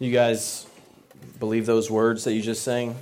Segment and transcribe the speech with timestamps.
[0.00, 0.66] You guys
[1.38, 2.96] believe those words that you just sang?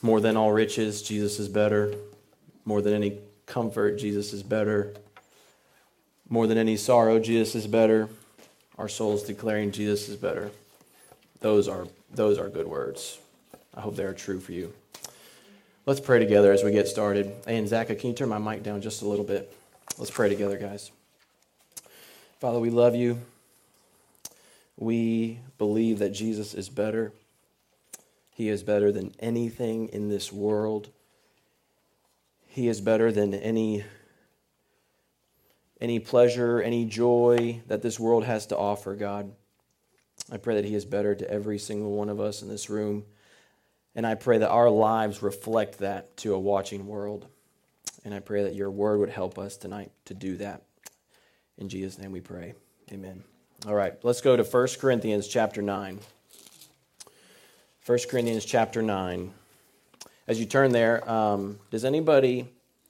[0.00, 1.94] More than all riches, Jesus is better.
[2.64, 4.94] More than any comfort, Jesus is better.
[6.30, 8.08] More than any sorrow, Jesus is better.
[8.78, 10.50] Our souls declaring Jesus is better.
[11.40, 13.18] Those are, those are good words.
[13.76, 14.72] I hope they are true for you.
[15.84, 17.30] Let's pray together as we get started.
[17.46, 19.54] And Zach, can you turn my mic down just a little bit?
[19.98, 20.90] Let's pray together, guys.
[22.40, 23.20] Father, we love you.
[24.82, 27.12] We believe that Jesus is better.
[28.30, 30.90] He is better than anything in this world.
[32.48, 33.84] He is better than any,
[35.80, 39.30] any pleasure, any joy that this world has to offer, God.
[40.32, 43.04] I pray that He is better to every single one of us in this room.
[43.94, 47.28] And I pray that our lives reflect that to a watching world.
[48.04, 50.64] And I pray that your word would help us tonight to do that.
[51.56, 52.54] In Jesus' name we pray.
[52.90, 53.22] Amen.
[53.64, 56.00] All right, let's go to 1 Corinthians chapter 9.
[57.86, 59.32] 1 Corinthians chapter 9.
[60.26, 62.48] As you turn there, um, does anybody,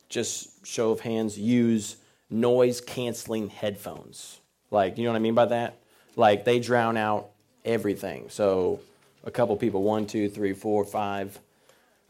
[0.08, 1.96] just show of hands, use
[2.30, 4.40] noise canceling headphones?
[4.70, 5.76] Like, you know what I mean by that?
[6.16, 7.28] Like, they drown out
[7.66, 8.30] everything.
[8.30, 8.80] So,
[9.24, 11.38] a couple people one, two, three, four, five.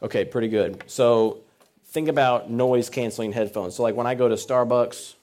[0.01, 0.83] Okay, pretty good.
[0.87, 1.39] So,
[1.87, 3.75] think about noise canceling headphones.
[3.75, 5.15] So, like, when I go to Starbucks,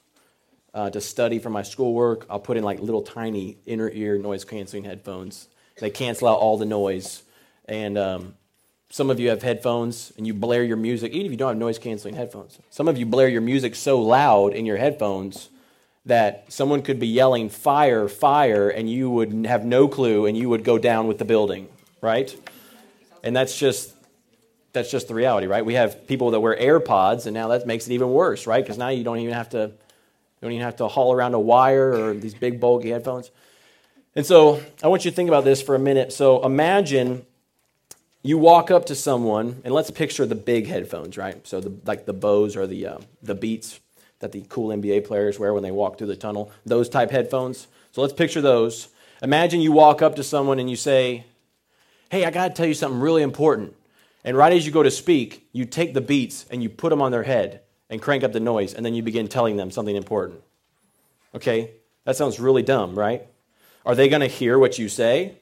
[0.75, 4.45] uh, to study for my schoolwork, I'll put in like little tiny inner ear noise
[4.45, 5.49] canceling headphones.
[5.79, 7.23] They cancel out all the noise.
[7.67, 8.35] And um,
[8.91, 11.59] some of you have headphones and you blare your music, even if you don't have
[11.59, 12.59] noise canceling headphones.
[12.71, 15.49] Some of you blare your music so loud in your headphones
[16.07, 20.49] that someone could be yelling fire, fire, and you would have no clue and you
[20.49, 21.69] would go down with the building,
[22.01, 22.35] right?
[23.23, 23.95] And that's just
[24.73, 25.65] that's just the reality, right?
[25.65, 28.63] We have people that wear AirPods, and now that makes it even worse, right?
[28.63, 29.73] Because now you don't even have to
[30.41, 33.31] you don't even have to haul around a wire or these big bulky headphones.
[34.17, 36.13] And so I want you to think about this for a minute.
[36.13, 37.27] So imagine
[38.23, 41.47] you walk up to someone, and let's picture the big headphones, right?
[41.47, 43.81] So the, like the Bose or the uh, the Beats
[44.19, 47.67] that the cool NBA players wear when they walk through the tunnel, those type headphones.
[47.93, 48.89] So let's picture those.
[49.23, 51.25] Imagine you walk up to someone and you say,
[52.11, 53.75] "Hey, I got to tell you something really important."
[54.25, 57.01] And right as you go to speak, you take the Beats and you put them
[57.01, 59.97] on their head and crank up the noise, and then you begin telling them something
[59.97, 60.41] important.
[61.35, 61.73] Okay?
[62.05, 63.27] That sounds really dumb, right?
[63.85, 65.35] Are they going to hear what you say?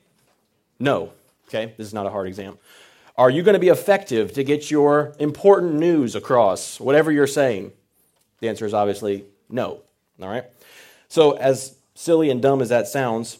[0.81, 1.13] No.
[1.49, 1.75] Okay?
[1.77, 2.59] This is not a hard exam.
[3.17, 7.73] Are you going to be effective to get your important news across, whatever you're saying?
[8.41, 9.83] The answer is obviously no.
[10.23, 10.45] All right?
[11.09, 13.39] So, as silly and dumb as that sounds,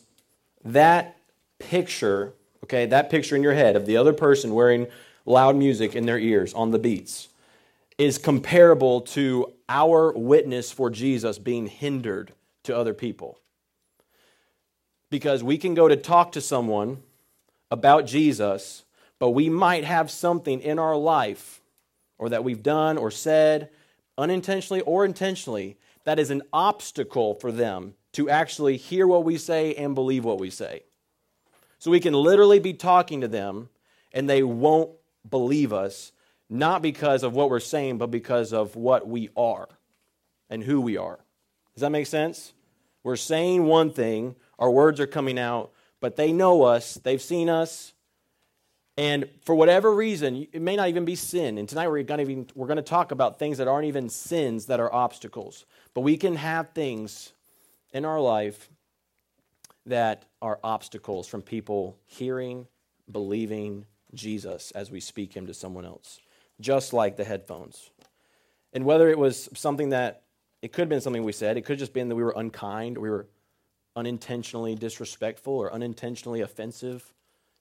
[0.65, 1.17] that
[1.59, 2.33] picture,
[2.65, 4.89] okay, that picture in your head of the other person wearing
[5.25, 7.29] loud music in their ears on the beats,
[7.99, 12.33] is comparable to our witness for Jesus being hindered
[12.63, 13.39] to other people.
[15.11, 17.03] Because we can go to talk to someone
[17.71, 18.85] about Jesus,
[19.19, 21.61] but we might have something in our life
[22.19, 23.71] or that we've done or said,
[24.17, 29.75] unintentionally or intentionally, that is an obstacle for them to actually hear what we say
[29.75, 30.83] and believe what we say.
[31.79, 33.69] So we can literally be talking to them
[34.13, 34.91] and they won't
[35.29, 36.13] believe us
[36.51, 39.69] not because of what we're saying, but because of what we are
[40.49, 41.19] and who we are.
[41.75, 42.53] Does that make sense?
[43.03, 47.49] We're saying one thing, our words are coming out, but they know us, they've seen
[47.49, 47.93] us,
[48.97, 51.57] and for whatever reason, it may not even be sin.
[51.57, 54.09] And tonight we're going to, even, we're going to talk about things that aren't even
[54.09, 55.67] sins that are obstacles.
[55.95, 57.33] But we can have things
[57.93, 58.69] in our life
[59.87, 62.67] that are obstacles from people hearing,
[63.11, 66.19] believing Jesus as we speak him to someone else
[66.61, 67.91] just like the headphones.
[68.73, 70.23] And whether it was something that,
[70.63, 72.35] it could have been something we said, it could have just been that we were
[72.37, 73.29] unkind, we were
[73.97, 77.13] unintentionally disrespectful or unintentionally offensive,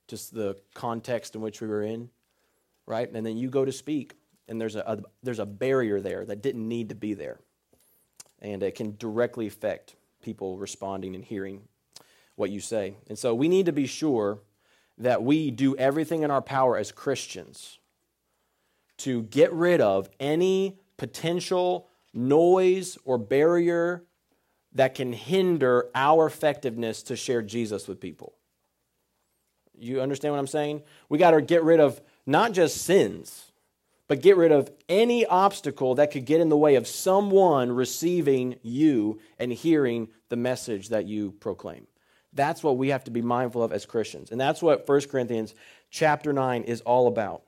[0.06, 2.10] just the context in which we were in,
[2.86, 3.10] right?
[3.12, 4.14] And then you go to speak,
[4.48, 7.38] and there's a, a there's a barrier there that didn't need to be there.
[8.40, 11.62] And it can directly affect people responding and hearing
[12.36, 12.94] what you say.
[13.08, 14.38] And so we need to be sure
[14.98, 17.78] that we do everything in our power as Christians
[18.98, 24.04] to get rid of any potential noise or barrier
[24.72, 28.34] that can hinder our effectiveness to share Jesus with people.
[29.76, 30.82] You understand what I'm saying?
[31.08, 33.52] We got to get rid of not just sins,
[34.08, 38.56] but get rid of any obstacle that could get in the way of someone receiving
[38.62, 41.86] you and hearing the message that you proclaim.
[42.32, 44.30] That's what we have to be mindful of as Christians.
[44.30, 45.54] And that's what 1 Corinthians
[45.90, 47.42] chapter 9 is all about.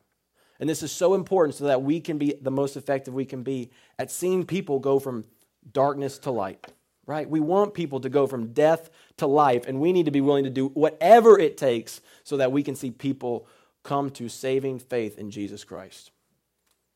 [0.60, 3.42] And this is so important so that we can be the most effective we can
[3.42, 5.24] be at seeing people go from
[5.72, 6.66] darkness to light,
[7.06, 7.28] right?
[7.28, 10.44] We want people to go from death to life, and we need to be willing
[10.44, 13.46] to do whatever it takes so that we can see people
[13.82, 16.10] come to saving faith in Jesus Christ.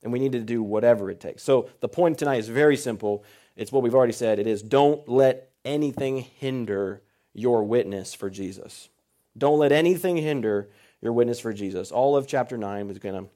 [0.02, 1.42] And we need to do whatever it takes.
[1.42, 3.24] So the point tonight is very simple.
[3.56, 4.38] It's what we've already said.
[4.38, 7.02] It is don't let anything hinder
[7.32, 8.90] your witness for Jesus.
[9.36, 10.68] Don't let anything hinder
[11.00, 11.90] your witness for Jesus.
[11.90, 13.30] All of chapter 9 is going to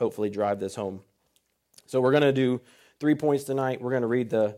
[0.00, 1.00] hopefully drive this home.
[1.86, 2.60] So we're going to do
[2.98, 3.80] three points tonight.
[3.80, 4.56] We're going to read the,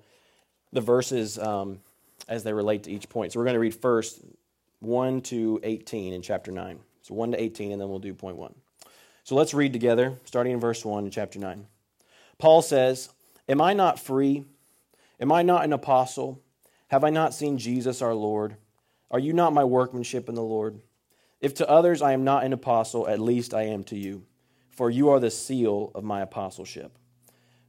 [0.73, 1.81] the verses um,
[2.29, 3.33] as they relate to each point.
[3.33, 4.21] So we're going to read first
[4.81, 6.79] 1 to 18 in chapter 9.
[7.03, 8.55] So 1 to 18, and then we'll do point 1.
[9.25, 11.67] So let's read together, starting in verse 1 in chapter 9.
[12.38, 13.11] Paul says,
[13.49, 14.45] Am I not free?
[15.21, 16.41] Am I not an apostle?
[16.88, 18.56] Have I not seen Jesus our Lord?
[19.11, 20.81] Are you not my workmanship in the Lord?
[21.41, 24.25] If to others I am not an apostle, at least I am to you,
[24.73, 26.99] for you are the seal of my apostleship.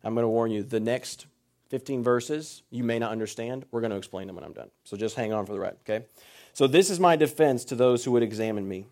[0.04, 1.28] I'm going to warn you, the next
[1.70, 3.66] 15 verses you may not understand.
[3.72, 4.70] We're going to explain them when I'm done.
[4.84, 6.06] So just hang on for the ride, okay?
[6.54, 8.86] So this is my defense to those who would examine me.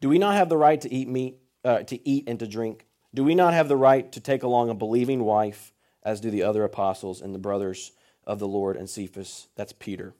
[0.00, 2.86] Do we not have the right to eat meat, uh, to eat and to drink?
[3.14, 5.72] Do we not have the right to take along a believing wife,
[6.02, 7.92] as do the other apostles and the brothers
[8.24, 9.48] of the Lord and Cephas?
[9.56, 10.14] That's Peter.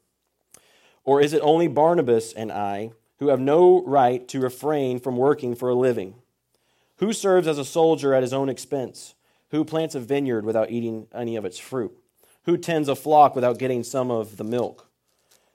[1.05, 5.55] Or is it only Barnabas and I who have no right to refrain from working
[5.55, 6.17] for a living?
[6.99, 9.15] Who serves as a soldier at his own expense?
[9.51, 11.97] Who plants a vineyard without eating any of its fruit?
[12.45, 14.89] Who tends a flock without getting some of the milk?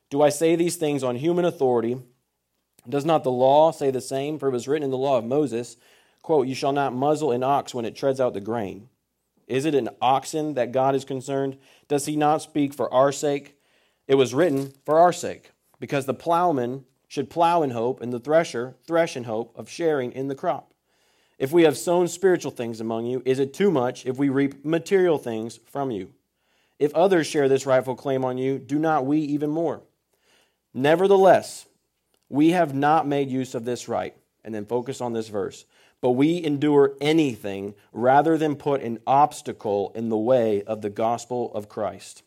[0.10, 1.98] Do I say these things on human authority?
[2.88, 4.40] Does not the law say the same?
[4.40, 5.78] For it was written in the law of Moses,
[6.22, 8.89] quote, You shall not muzzle an ox when it treads out the grain.
[9.48, 11.57] Is it an oxen that God is concerned?
[11.88, 13.57] Does he not speak for our sake?
[14.07, 18.19] It was written for our sake, because the plowman should plow in hope, and the
[18.19, 20.73] thresher thresh in hope of sharing in the crop.
[21.38, 24.63] If we have sown spiritual things among you, is it too much if we reap
[24.63, 26.13] material things from you?
[26.80, 29.81] If others share this rightful claim on you, do not we even more?
[30.74, 31.65] Nevertheless,
[32.30, 34.15] we have not made use of this right.
[34.44, 35.65] And then focus on this verse.
[36.01, 41.53] But we endure anything rather than put an obstacle in the way of the gospel
[41.53, 42.24] of Christ.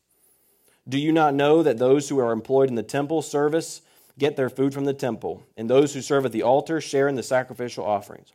[0.88, 3.82] Do you not know that those who are employed in the temple service
[4.18, 7.16] get their food from the temple, and those who serve at the altar share in
[7.16, 8.32] the sacrificial offerings?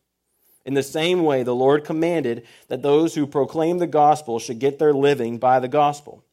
[0.65, 4.79] In the same way, the Lord commanded that those who proclaim the gospel should get
[4.79, 6.23] their living by the gospel.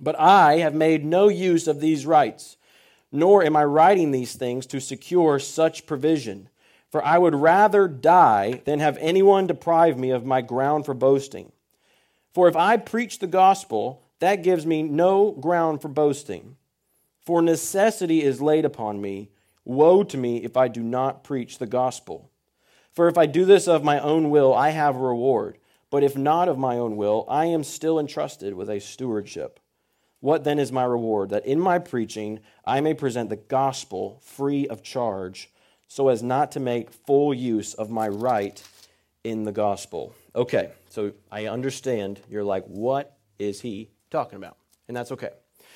[0.00, 2.58] But I have made no use of these rights
[3.10, 6.48] nor am I writing these things to secure such provision.
[6.90, 11.52] For I would rather die than have anyone deprive me of my ground for boasting.
[12.32, 16.56] For if I preach the gospel, that gives me no ground for boasting.
[17.24, 19.30] For necessity is laid upon me.
[19.64, 22.30] Woe to me if I do not preach the gospel.
[22.92, 25.58] For if I do this of my own will, I have a reward.
[25.90, 29.60] But if not of my own will, I am still entrusted with a stewardship.
[30.20, 31.30] What then is my reward?
[31.30, 35.50] That in my preaching I may present the gospel free of charge,
[35.86, 38.62] so as not to make full use of my right
[39.24, 40.14] in the gospel.
[40.34, 44.56] Okay, so I understand you're like, what is he talking about?
[44.88, 45.30] And that's okay.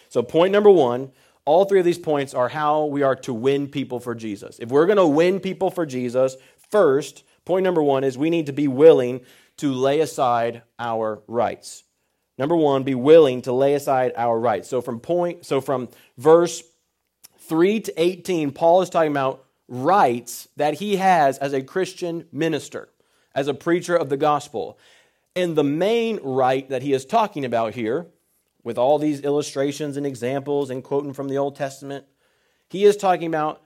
[0.08, 1.12] So, point number one
[1.44, 4.60] all three of these points are how we are to win people for Jesus.
[4.60, 6.36] If we're going to win people for Jesus,
[6.72, 9.20] first, point number one is we need to be willing
[9.58, 11.84] to lay aside our rights.
[12.38, 14.68] Number one, be willing to lay aside our rights.
[14.68, 15.88] So from point, so from
[16.18, 16.62] verse
[17.38, 22.88] 3 to 18, Paul is talking about rights that he has as a Christian minister,
[23.34, 24.78] as a preacher of the gospel.
[25.36, 28.06] And the main right that he is talking about here,
[28.64, 32.06] with all these illustrations and examples and quoting from the Old Testament,
[32.68, 33.61] he is talking about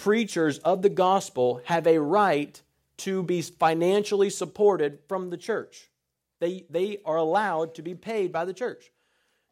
[0.00, 2.62] preachers of the gospel have a right
[2.96, 5.90] to be financially supported from the church.
[6.40, 8.90] They, they are allowed to be paid by the church.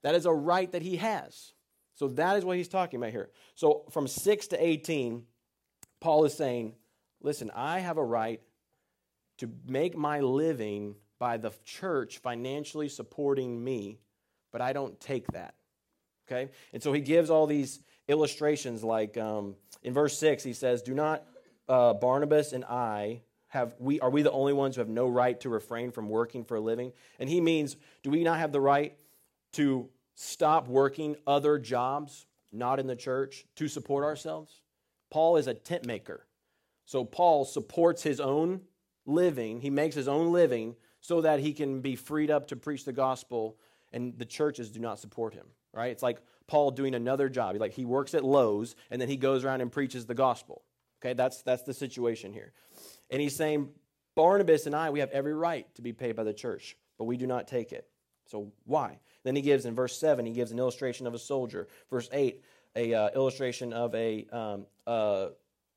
[0.03, 1.53] That is a right that he has.
[1.97, 3.29] So that is what he's talking about here.
[3.57, 5.25] So from 6 to 18,
[6.01, 6.75] Paul is saying,
[7.21, 8.41] listen, I have a right
[9.39, 13.99] to make my living by the church financially supporting me,
[14.51, 15.57] but I don't take that.
[16.27, 16.51] Okay?
[16.73, 20.95] And so he gives all these illustrations, like um, in verse 6, he says, Do
[20.95, 21.25] not
[21.69, 25.39] uh, Barnabas and I have we are we the only ones who have no right
[25.41, 26.93] to refrain from working for a living?
[27.19, 28.97] And he means do we not have the right
[29.55, 34.61] to stop working other jobs not in the church to support ourselves?
[35.11, 36.27] Paul is a tent maker.
[36.85, 38.63] So paul supports his own
[39.07, 42.85] living he makes his own living so that he can be freed up to preach
[42.85, 43.57] the gospel
[43.95, 45.91] and the churches do not support him right?
[45.91, 49.45] It's like paul doing another job like he works at lowes and then he goes
[49.45, 50.63] around and preaches the gospel
[51.01, 52.53] okay that's that's the situation here
[53.11, 53.69] and he's saying,
[54.15, 57.17] Barnabas and I, we have every right to be paid by the church, but we
[57.17, 57.89] do not take it.
[58.27, 58.99] So why?
[59.25, 61.69] Then he gives in verse 7, he gives an illustration of a soldier.
[61.91, 62.43] Verse 8,
[62.77, 65.29] a uh, illustration of a um, uh,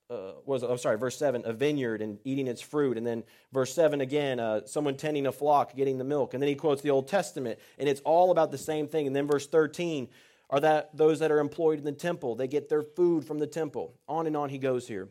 [0.09, 3.23] uh, was I'm sorry, verse seven, a vineyard and eating its fruit, and then
[3.53, 6.81] verse seven again, uh, someone tending a flock, getting the milk, and then he quotes
[6.81, 9.07] the Old Testament, and it's all about the same thing.
[9.07, 10.09] And then verse thirteen
[10.51, 13.47] are that those that are employed in the temple, they get their food from the
[13.47, 13.95] temple.
[14.07, 15.09] On and on he goes here,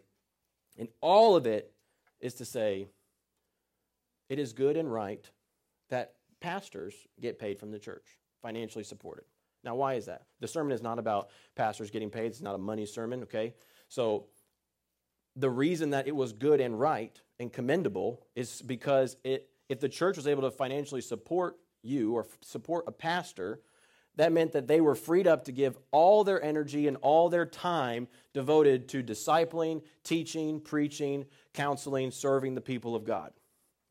[0.79, 1.73] and all of it
[2.21, 2.87] is to say,
[4.29, 5.29] it is good and right
[5.89, 8.05] that pastors get paid from the church,
[8.43, 9.25] financially supported.
[9.65, 10.23] Now, why is that?
[10.41, 12.27] The sermon is not about pastors getting paid.
[12.27, 13.55] It's not a money sermon, okay?
[13.89, 14.27] So
[15.37, 19.89] the reason that it was good and right and commendable is because it, if the
[19.89, 23.61] church was able to financially support you or support a pastor,
[24.21, 27.47] that meant that they were freed up to give all their energy and all their
[27.47, 33.33] time devoted to discipling, teaching, preaching, counseling, serving the people of God,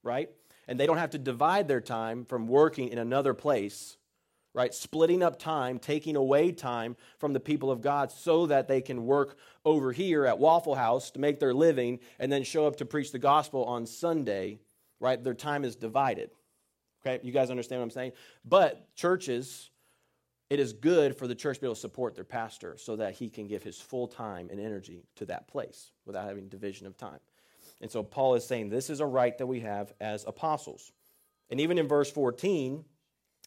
[0.03, 0.29] right?
[0.67, 3.97] And they don't have to divide their time from working in another place
[4.53, 4.73] right?
[4.73, 9.05] Splitting up time, taking away time from the people of God so that they can
[9.05, 12.85] work over here at Waffle House to make their living and then show up to
[12.85, 14.59] preach the gospel on Sunday,
[14.99, 15.23] right?
[15.23, 16.31] Their time is divided.
[17.01, 18.11] Okay, you guys understand what I'm saying?
[18.43, 19.69] But churches,
[20.49, 23.13] it is good for the church to be able to support their pastor so that
[23.13, 26.97] he can give his full time and energy to that place without having division of
[26.97, 27.19] time.
[27.81, 30.91] And so Paul is saying this is a right that we have as apostles.
[31.49, 32.83] And even in verse 14,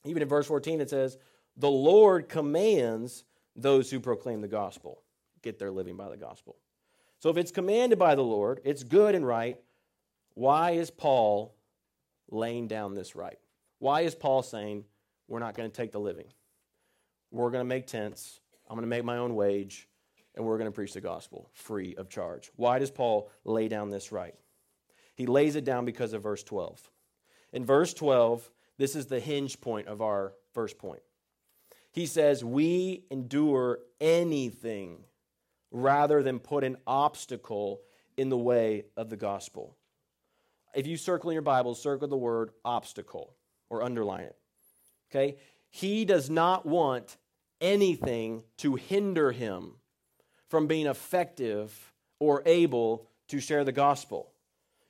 [0.04, 1.18] even in verse 14, it says,
[1.56, 5.02] The Lord commands those who proclaim the gospel
[5.42, 6.56] get their living by the gospel.
[7.18, 9.59] So if it's commanded by the Lord, it's good and right.
[10.35, 11.54] Why is Paul
[12.30, 13.38] laying down this right?
[13.78, 14.85] Why is Paul saying,
[15.28, 16.26] We're not going to take the living?
[17.33, 18.41] We're going to make tents.
[18.69, 19.89] I'm going to make my own wage,
[20.35, 22.51] and we're going to preach the gospel free of charge.
[22.57, 24.35] Why does Paul lay down this right?
[25.15, 26.91] He lays it down because of verse 12.
[27.53, 31.03] In verse 12, this is the hinge point of our first point.
[31.91, 35.05] He says, We endure anything
[35.71, 37.81] rather than put an obstacle
[38.17, 39.77] in the way of the gospel.
[40.75, 43.35] If you circle in your Bible, circle the word obstacle
[43.71, 44.37] or underline it.
[45.11, 45.37] Okay?
[45.69, 47.17] He does not want
[47.62, 49.76] anything to hinder him
[50.50, 54.33] from being effective or able to share the gospel.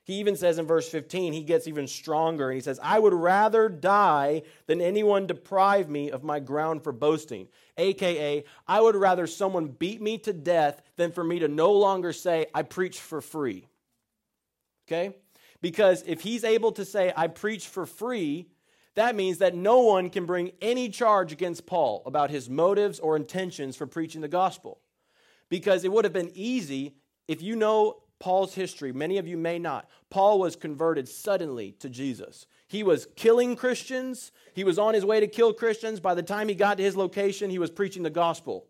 [0.05, 3.15] He even says in verse 15, he gets even stronger and he says, I would
[3.15, 7.47] rather die than anyone deprive me of my ground for boasting.
[7.79, 12.13] AKA, I would rather someone beat me to death than for me to no longer
[12.13, 13.69] say, I preach for free.
[14.89, 15.15] Okay?
[15.61, 18.49] Because if he's able to say, I preach for free,
[18.95, 23.17] that means that no one can bring any charge against Paul about his motives or
[23.17, 24.81] intentions for preaching the gospel.
[25.49, 26.95] Because it would have been easy
[27.29, 29.89] if you know Paul's history, many of you may not.
[30.09, 32.47] Paul was converted suddenly to Jesus.
[32.69, 34.31] He was killing Christians.
[34.55, 35.99] He was on his way to kill Christians.
[35.99, 38.67] By the time he got to his location, he was preaching the gospel.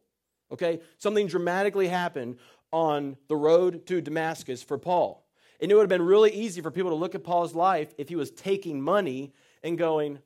[0.50, 0.81] Okay?
[0.99, 2.38] Something dramatically happened
[2.73, 5.26] on the road to Damascus for Paul.
[5.61, 8.09] And it would have been really easy for people to look at Paul's life if
[8.09, 10.19] he was taking money and going,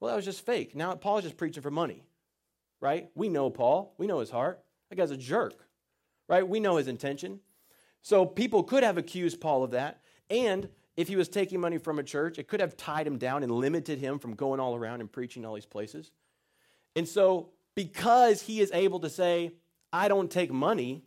[0.00, 0.74] well, that was just fake.
[0.74, 2.04] Now Paul's just preaching for money,
[2.80, 3.08] right?
[3.14, 3.94] We know Paul.
[3.98, 4.62] We know his heart.
[4.90, 5.54] That guy's a jerk,
[6.28, 6.46] right?
[6.46, 7.40] We know his intention.
[8.02, 10.00] So people could have accused Paul of that.
[10.28, 13.42] And if he was taking money from a church, it could have tied him down
[13.42, 16.10] and limited him from going all around and preaching all these places.
[16.94, 19.52] And so, because he is able to say,
[19.92, 21.02] I don't take money,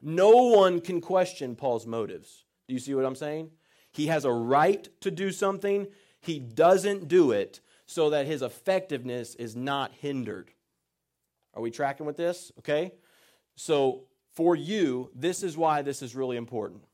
[0.00, 2.44] no one can question Paul's motives.
[2.68, 3.50] Do you see what I'm saying?
[3.90, 5.86] He has a right to do something,
[6.22, 10.50] he doesn't do it so that his effectiveness is not hindered.
[11.54, 12.50] Are we tracking with this?
[12.60, 12.92] Okay?
[13.54, 16.84] So, for you, this is why this is really important,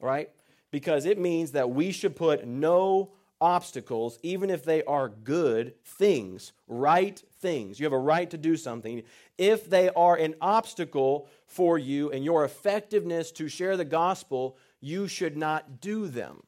[0.00, 0.30] right?
[0.70, 6.52] Because it means that we should put no obstacles, even if they are good things,
[6.66, 7.78] right things.
[7.78, 9.02] You have a right to do something.
[9.36, 15.08] If they are an obstacle for you and your effectiveness to share the gospel, you
[15.08, 16.42] should not do them.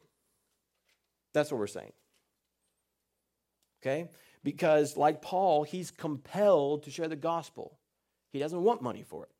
[1.33, 1.91] That's what we're saying.
[3.85, 4.09] Okay?
[4.43, 7.77] Because, like Paul, he's compelled to share the gospel.
[8.31, 9.31] He doesn't want money for it.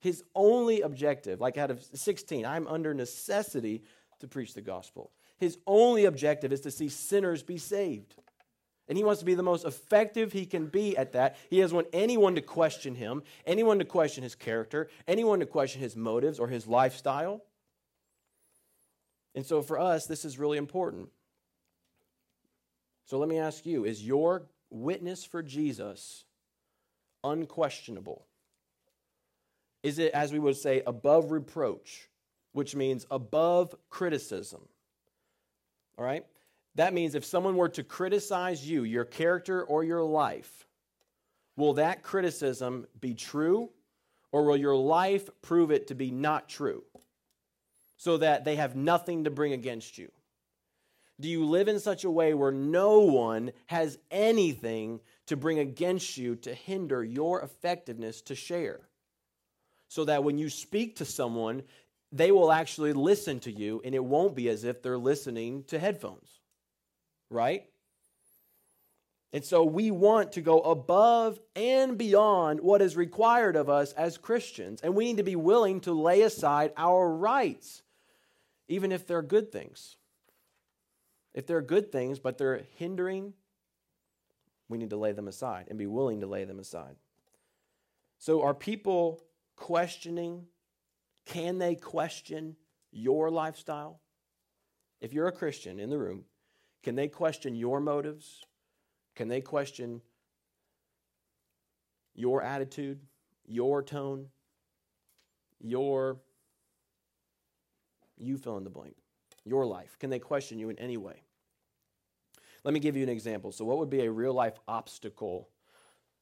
[0.00, 3.82] His only objective, like out of 16, I'm under necessity
[4.20, 5.10] to preach the gospel.
[5.38, 8.14] His only objective is to see sinners be saved.
[8.86, 11.36] And he wants to be the most effective he can be at that.
[11.48, 15.80] He doesn't want anyone to question him, anyone to question his character, anyone to question
[15.80, 17.42] his motives or his lifestyle.
[19.34, 21.08] And so for us, this is really important.
[23.04, 26.24] So let me ask you is your witness for Jesus
[27.22, 28.26] unquestionable?
[29.82, 32.08] Is it, as we would say, above reproach,
[32.52, 34.62] which means above criticism?
[35.98, 36.24] All right?
[36.76, 40.66] That means if someone were to criticize you, your character, or your life,
[41.56, 43.70] will that criticism be true
[44.32, 46.82] or will your life prove it to be not true
[47.96, 50.10] so that they have nothing to bring against you?
[51.20, 56.16] Do you live in such a way where no one has anything to bring against
[56.16, 58.80] you to hinder your effectiveness to share?
[59.88, 61.62] So that when you speak to someone,
[62.10, 65.78] they will actually listen to you and it won't be as if they're listening to
[65.78, 66.40] headphones
[67.34, 67.64] right?
[69.32, 74.16] And so we want to go above and beyond what is required of us as
[74.16, 74.80] Christians.
[74.80, 77.82] And we need to be willing to lay aside our rights,
[78.68, 79.96] even if they're good things.
[81.34, 83.34] If they're good things, but they're hindering,
[84.68, 86.96] we need to lay them aside and be willing to lay them aside.
[88.18, 89.20] So, are people
[89.56, 90.46] questioning?
[91.26, 92.56] Can they question
[92.90, 94.00] your lifestyle?
[95.00, 96.24] If you're a Christian in the room,
[96.82, 98.44] can they question your motives?
[99.16, 100.00] Can they question
[102.14, 103.00] your attitude,
[103.46, 104.28] your tone,
[105.60, 106.18] your,
[108.16, 108.96] you fill in the blank,
[109.44, 109.96] your life?
[109.98, 111.23] Can they question you in any way?
[112.64, 113.52] Let me give you an example.
[113.52, 115.48] So, what would be a real life obstacle?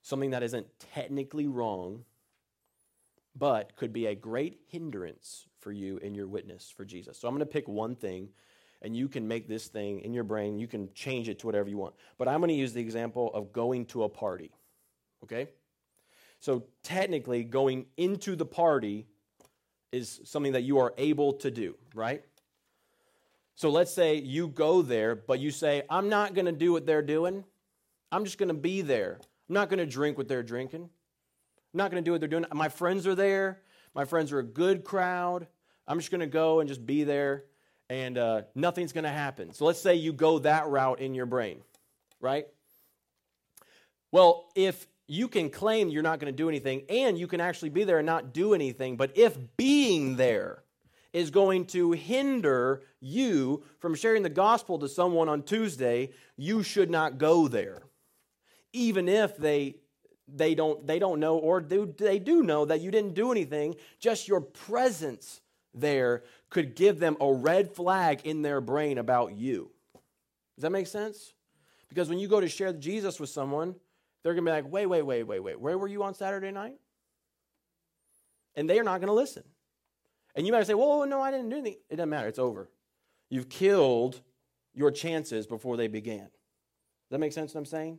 [0.03, 2.05] Something that isn't technically wrong,
[3.37, 7.19] but could be a great hindrance for you in your witness for Jesus.
[7.19, 8.31] So, I'm going to pick one thing
[8.83, 11.69] and you can make this thing in your brain, you can change it to whatever
[11.69, 11.95] you want.
[12.19, 14.51] But I'm going to use the example of going to a party.
[15.23, 15.49] Okay?
[16.41, 19.07] So technically, going into the party
[19.93, 22.25] is something that you are able to do, right?
[23.55, 26.87] So let's say you go there, but you say, I'm not going to do what
[26.87, 27.45] they're doing.
[28.11, 29.19] I'm just going to be there.
[29.49, 30.83] I'm not going to drink what they're drinking.
[30.83, 32.47] I'm not going to do what they're doing.
[32.53, 33.63] My friends are there.
[33.95, 35.47] My friends are a good crowd.
[35.87, 37.45] I'm just going to go and just be there
[37.91, 39.53] and uh, nothing's going to happen.
[39.53, 41.61] So let's say you go that route in your brain,
[42.21, 42.47] right?
[44.11, 47.69] Well, if you can claim you're not going to do anything and you can actually
[47.69, 50.62] be there and not do anything, but if being there
[51.12, 56.90] is going to hinder you from sharing the gospel to someone on Tuesday, you should
[56.90, 57.83] not go there.
[58.72, 59.77] Even if they
[60.35, 63.75] they don't they don't know or do they do know that you didn't do anything,
[63.98, 65.40] just your presence
[65.75, 69.70] there could give them a red flag in their brain about you.
[70.57, 71.33] Does that make sense?
[71.88, 73.75] Because when you go to share Jesus with someone,
[74.22, 75.61] they're going to be like, wait, wait, wait, wait, wait.
[75.61, 76.77] Where were you on Saturday night?
[78.55, 79.42] And they are not going to listen.
[80.35, 81.79] And you might say, well, no, I didn't do anything.
[81.90, 82.29] It doesn't matter.
[82.29, 82.71] It's over.
[83.29, 84.21] You've killed
[84.75, 86.21] your chances before they began.
[86.25, 87.99] Does that make sense what I'm saying?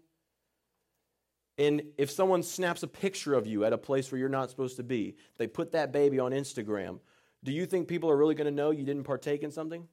[1.58, 4.78] And if someone snaps a picture of you at a place where you're not supposed
[4.78, 7.00] to be, they put that baby on Instagram,
[7.44, 9.88] do you think people are really going to know you didn't partake in something?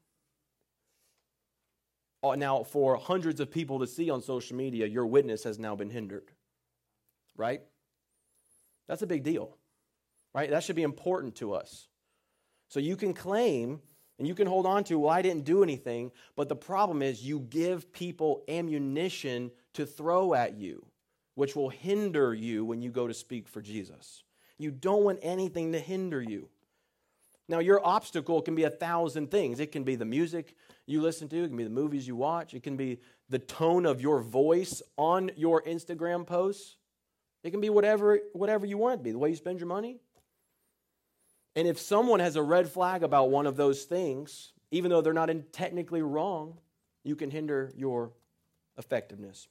[2.22, 5.74] Uh, now, for hundreds of people to see on social media, your witness has now
[5.74, 6.30] been hindered.
[7.36, 7.62] Right?
[8.88, 9.58] That's a big deal.
[10.34, 10.48] Right?
[10.48, 11.88] That should be important to us.
[12.70, 13.80] So you can claim
[14.18, 17.22] and you can hold on to, well, I didn't do anything, but the problem is
[17.22, 20.86] you give people ammunition to throw at you,
[21.34, 24.22] which will hinder you when you go to speak for Jesus.
[24.56, 26.48] You don't want anything to hinder you.
[27.48, 29.58] Now, your obstacle can be a thousand things.
[29.58, 30.54] It can be the music
[30.86, 33.86] you listen to, it can be the movies you watch, it can be the tone
[33.86, 36.76] of your voice on your Instagram posts.
[37.42, 39.68] It can be whatever, whatever you want it to be, the way you spend your
[39.68, 39.98] money.
[41.56, 45.12] And if someone has a red flag about one of those things, even though they're
[45.12, 46.58] not technically wrong,
[47.02, 48.12] you can hinder your
[48.78, 49.48] effectiveness.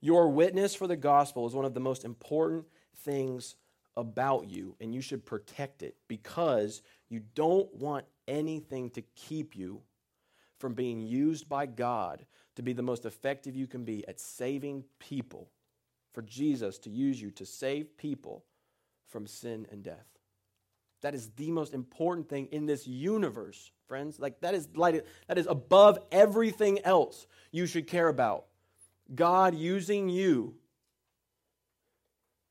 [0.00, 3.56] Your witness for the gospel is one of the most important things
[3.96, 9.82] about you and you should protect it because you don't want anything to keep you
[10.58, 12.24] from being used by God
[12.56, 15.50] to be the most effective you can be at saving people,
[16.12, 18.44] for Jesus to use you to save people
[19.08, 20.06] from sin and death.
[21.02, 24.18] That is the most important thing in this universe, friends.
[24.18, 28.46] Like that is like that is above everything else you should care about.
[29.14, 30.54] God using you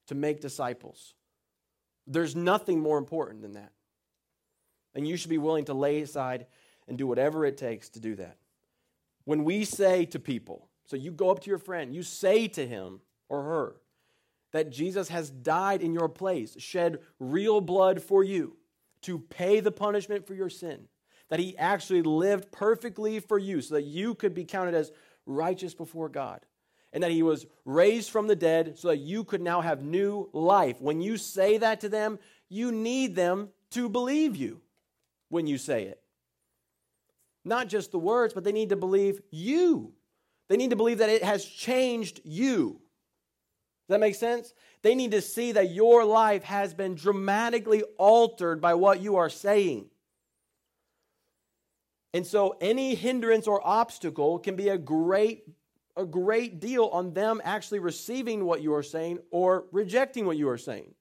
[0.08, 1.14] to make disciples.
[2.06, 3.72] There's nothing more important than that.
[4.94, 6.46] And you should be willing to lay aside
[6.88, 8.36] and do whatever it takes to do that.
[9.24, 12.68] When we say to people, so you go up to your friend, you say to
[12.68, 13.76] him or her
[14.52, 18.58] that Jesus has died in your place, shed real blood for you
[19.04, 20.88] to pay the punishment for your sin,
[21.30, 24.92] that he actually lived perfectly for you so that you could be counted as
[25.26, 26.46] righteous before God
[26.94, 30.30] and that he was raised from the dead so that you could now have new
[30.34, 30.82] life.
[30.82, 34.62] When you say that to them, you need them to believe you
[35.30, 36.02] when you say it.
[37.46, 39.94] Not just the words, but they need to believe you.
[40.50, 42.82] They need to believe that it has changed you.
[43.92, 44.54] That make sense?
[44.84, 49.30] They need to see that your life has been dramatically altered by what you are
[49.30, 49.90] saying.
[52.14, 55.44] And so any hindrance or obstacle can be a great
[55.98, 60.48] a great deal on them actually receiving what you are saying or rejecting what you
[60.48, 60.94] are saying.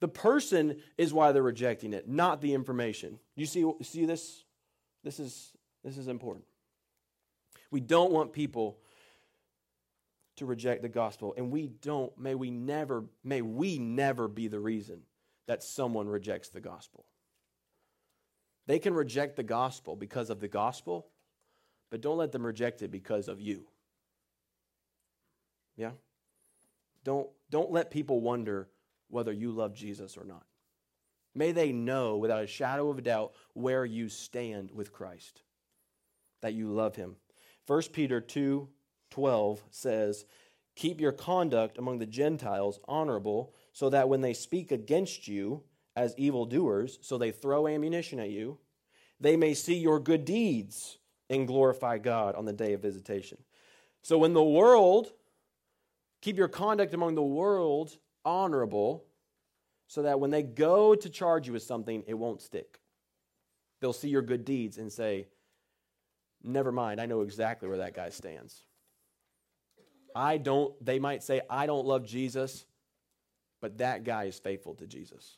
[0.00, 3.20] The person is why they're rejecting it, not the information.
[3.36, 4.42] You see see this?
[5.04, 5.52] This is
[5.84, 6.44] this is important.
[7.70, 8.80] We don't want people
[10.38, 14.60] to reject the gospel and we don't may we never may we never be the
[14.60, 15.02] reason
[15.48, 17.06] that someone rejects the gospel.
[18.66, 21.08] They can reject the gospel because of the gospel,
[21.90, 23.66] but don't let them reject it because of you.
[25.76, 25.92] Yeah?
[27.02, 28.68] Don't, don't let people wonder
[29.08, 30.44] whether you love Jesus or not.
[31.34, 35.42] May they know without a shadow of a doubt where you stand with Christ,
[36.42, 37.16] that you love him.
[37.66, 38.68] 1 Peter 2
[39.10, 40.24] 12 says,
[40.76, 45.64] Keep your conduct among the Gentiles honorable, so that when they speak against you,
[45.98, 48.56] as evildoers, so they throw ammunition at you,
[49.18, 53.38] they may see your good deeds and glorify God on the day of visitation.
[54.02, 55.12] So when the world,
[56.22, 59.06] keep your conduct among the world honorable,
[59.88, 62.78] so that when they go to charge you with something, it won't stick.
[63.80, 65.26] They'll see your good deeds and say,
[66.44, 68.62] Never mind, I know exactly where that guy stands.
[70.14, 72.64] I don't, they might say, I don't love Jesus,
[73.60, 75.36] but that guy is faithful to Jesus.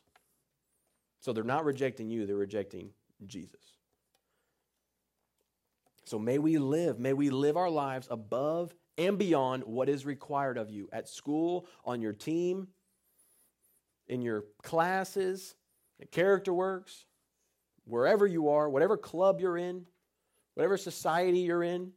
[1.19, 2.89] So they're not rejecting you, they're rejecting
[3.25, 3.61] Jesus.
[6.05, 10.57] So may we live, may we live our lives above and beyond what is required
[10.57, 12.67] of you at school, on your team,
[14.07, 15.55] in your classes,
[16.01, 17.05] at Character Works,
[17.85, 19.85] wherever you are, whatever club you're in,
[20.55, 21.91] whatever society you're in.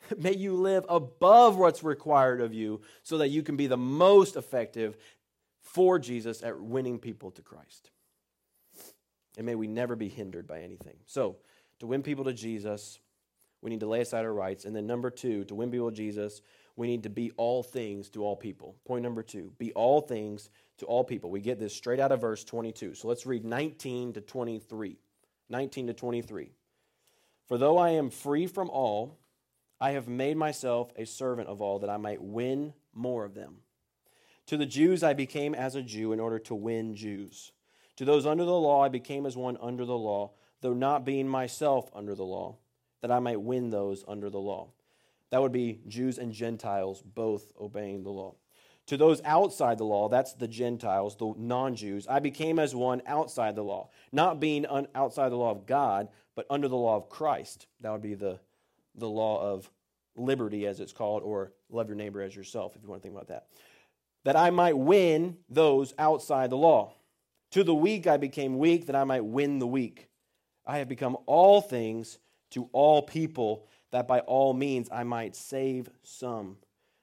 [0.16, 4.36] May you live above what's required of you so that you can be the most
[4.36, 4.96] effective
[5.60, 7.90] for Jesus at winning people to Christ.
[9.36, 10.96] And may we never be hindered by anything.
[11.06, 11.36] So,
[11.78, 12.98] to win people to Jesus,
[13.62, 14.64] we need to lay aside our rights.
[14.64, 16.40] And then, number two, to win people to Jesus,
[16.74, 18.76] we need to be all things to all people.
[18.84, 21.30] Point number two be all things to all people.
[21.30, 22.94] We get this straight out of verse 22.
[22.94, 24.96] So let's read 19 to 23.
[25.50, 26.52] 19 to 23.
[27.48, 29.18] For though I am free from all,
[29.80, 33.58] I have made myself a servant of all that I might win more of them.
[34.46, 37.52] To the Jews I became as a Jew in order to win Jews.
[37.96, 41.28] To those under the law I became as one under the law, though not being
[41.28, 42.56] myself under the law,
[43.00, 44.68] that I might win those under the law.
[45.30, 48.34] That would be Jews and Gentiles both obeying the law.
[48.86, 53.02] To those outside the law, that's the Gentiles, the non Jews, I became as one
[53.06, 56.96] outside the law, not being un- outside the law of God, but under the law
[56.96, 57.66] of Christ.
[57.82, 58.40] That would be the
[58.98, 59.70] the law of
[60.18, 63.14] liberty, as it's called, or love your neighbor as yourself, if you want to think
[63.14, 63.46] about that.
[64.24, 66.92] That I might win those outside the law.
[67.52, 70.08] To the weak I became weak, that I might win the weak.
[70.66, 72.18] I have become all things
[72.50, 76.56] to all people, that by all means I might save some.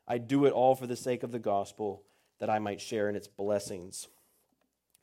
[0.08, 2.04] I do it all for the sake of the gospel,
[2.40, 4.08] that I might share in its blessings.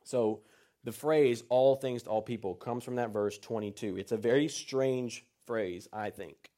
[0.05, 0.43] So,
[0.85, 3.97] the phrase all things to all people comes from that verse 22.
[3.99, 6.52] It's a very strange phrase, I think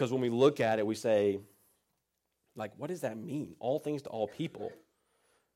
[0.00, 1.40] because when we look at it, we say,
[2.56, 3.54] like, what does that mean?
[3.58, 4.72] All things to all people.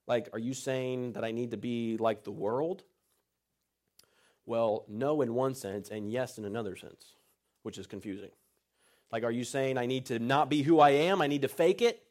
[0.06, 2.84] Like, are you saying that I need to be like the world?
[4.44, 7.14] Well, no, in one sense, and yes, in another sense,
[7.62, 8.32] which is confusing.
[9.10, 11.22] Like, are you saying I need to not be who I am?
[11.22, 12.02] I need to fake it?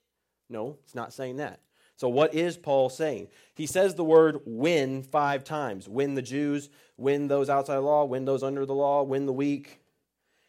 [0.49, 1.59] No, it's not saying that.
[1.97, 3.27] So, what is Paul saying?
[3.53, 8.05] He says the word win five times win the Jews, win those outside the law,
[8.05, 9.82] win those under the law, win the weak,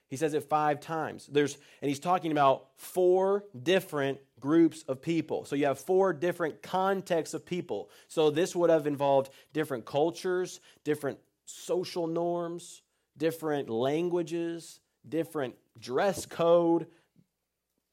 [0.09, 1.29] he says it five times.
[1.31, 5.45] There's, and he's talking about four different groups of people.
[5.45, 7.91] So you have four different contexts of people.
[8.09, 12.83] So this would have involved different cultures, different social norms,
[13.17, 16.87] different languages, different dress code,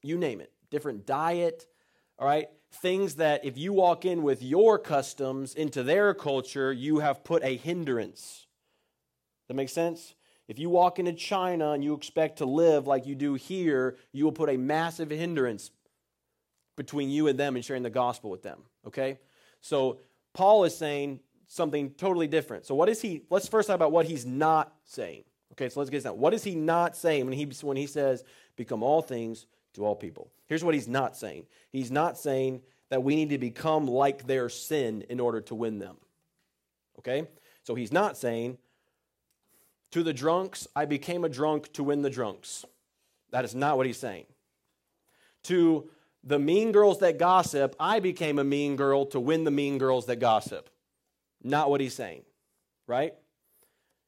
[0.02, 1.66] you name it, different diet,
[2.18, 2.48] all right?
[2.74, 7.42] Things that if you walk in with your customs into their culture, you have put
[7.44, 8.46] a hindrance.
[9.48, 10.14] That makes sense?
[10.52, 14.26] If you walk into China and you expect to live like you do here, you
[14.26, 15.70] will put a massive hindrance
[16.76, 18.60] between you and them and sharing the gospel with them.
[18.86, 19.18] Okay?
[19.62, 20.00] So
[20.34, 22.66] Paul is saying something totally different.
[22.66, 25.24] So what is he let's first talk about what he's not saying.
[25.52, 26.18] Okay, so let's get this down.
[26.18, 28.22] What is he not saying when he when he says
[28.54, 30.30] become all things to all people?
[30.48, 31.46] Here's what he's not saying.
[31.70, 32.60] He's not saying
[32.90, 35.96] that we need to become like their sin in order to win them.
[36.98, 37.26] Okay?
[37.62, 38.58] So he's not saying
[39.92, 42.64] To the drunks, I became a drunk to win the drunks.
[43.30, 44.26] That is not what he's saying.
[45.44, 45.88] To
[46.24, 50.06] the mean girls that gossip, I became a mean girl to win the mean girls
[50.06, 50.70] that gossip.
[51.42, 52.22] Not what he's saying,
[52.86, 53.14] right?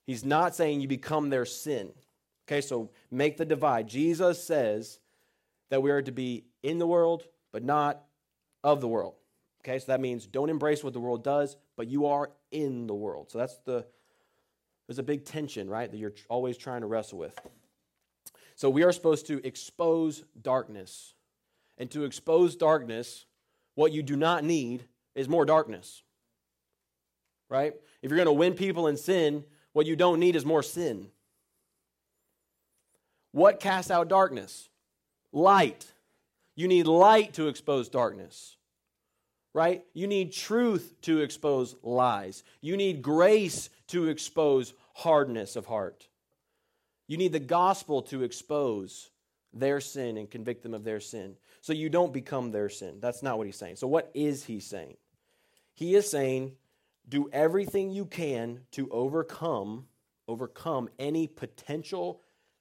[0.06, 1.92] He's not saying you become their sin.
[2.46, 3.88] Okay, so make the divide.
[3.88, 5.00] Jesus says
[5.70, 8.02] that we are to be in the world, but not
[8.62, 9.14] of the world.
[9.62, 12.94] Okay, so that means don't embrace what the world does, but you are in the
[12.94, 13.30] world.
[13.30, 13.86] So that's the,
[14.86, 17.38] there's a big tension, right, that you're always trying to wrestle with.
[18.56, 21.14] So we are supposed to expose darkness.
[21.78, 23.24] And to expose darkness,
[23.74, 26.02] what you do not need is more darkness.
[27.48, 27.74] Right?
[28.02, 31.08] If you're going to win people in sin, what you don't need is more sin.
[33.32, 34.68] What casts out darkness?
[35.32, 35.86] Light.
[36.54, 38.56] You need light to expose darkness
[39.54, 39.84] right?
[39.94, 42.42] You need truth to expose lies.
[42.60, 46.06] You need grace to expose hardness of heart.
[47.06, 49.10] You need the gospel to expose
[49.52, 51.36] their sin and convict them of their sin.
[51.60, 52.98] So you don't become their sin.
[53.00, 53.76] That's not what he's saying.
[53.76, 54.96] So, what is he saying?
[55.72, 56.52] He is saying,
[57.08, 59.86] do everything you can to overcome
[60.26, 62.20] overcome any potential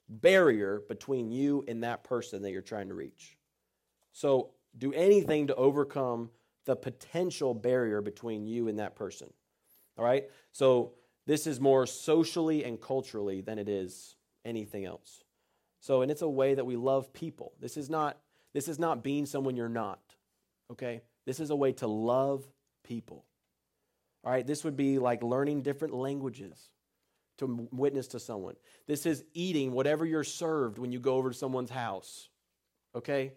[0.10, 3.38] barrier between you and that person that you're trying to reach.
[4.12, 6.30] So, do anything to overcome
[6.66, 9.32] the potential barrier between you and that person.
[9.98, 10.30] All right?
[10.52, 10.94] So
[11.26, 15.24] this is more socially and culturally than it is anything else.
[15.80, 17.54] So and it's a way that we love people.
[17.60, 18.18] This is not
[18.54, 20.00] this is not being someone you're not.
[20.72, 21.02] Okay?
[21.26, 22.46] This is a way to love
[22.84, 23.26] people.
[24.24, 24.46] All right?
[24.46, 26.70] This would be like learning different languages
[27.40, 28.56] to witness to someone.
[28.88, 32.30] This is eating whatever you're served when you go over to someone's house.
[32.96, 33.34] Okay?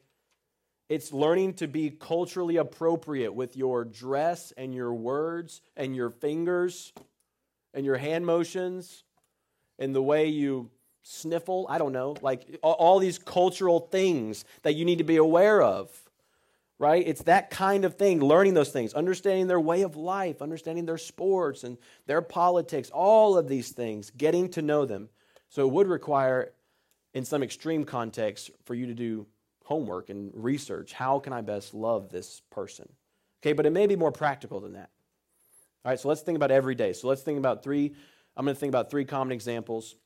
[0.88, 6.92] It's learning to be culturally appropriate with your dress and your words and your fingers
[7.74, 9.02] and your hand motions
[9.78, 10.70] and the way you
[11.02, 11.66] sniffle.
[11.68, 12.16] I don't know.
[12.22, 15.90] Like all these cultural things that you need to be aware of,
[16.78, 17.02] right?
[17.04, 20.98] It's that kind of thing, learning those things, understanding their way of life, understanding their
[20.98, 25.08] sports and their politics, all of these things, getting to know them.
[25.48, 26.52] So it would require,
[27.12, 29.26] in some extreme context, for you to do
[29.66, 30.92] homework and research.
[30.92, 32.88] How can I best love this person?
[33.42, 34.90] Okay, but it may be more practical than that.
[35.84, 36.92] All right, so let's think about every day.
[36.92, 37.92] So let's think about three.
[38.36, 39.96] I'm going to think about three common examples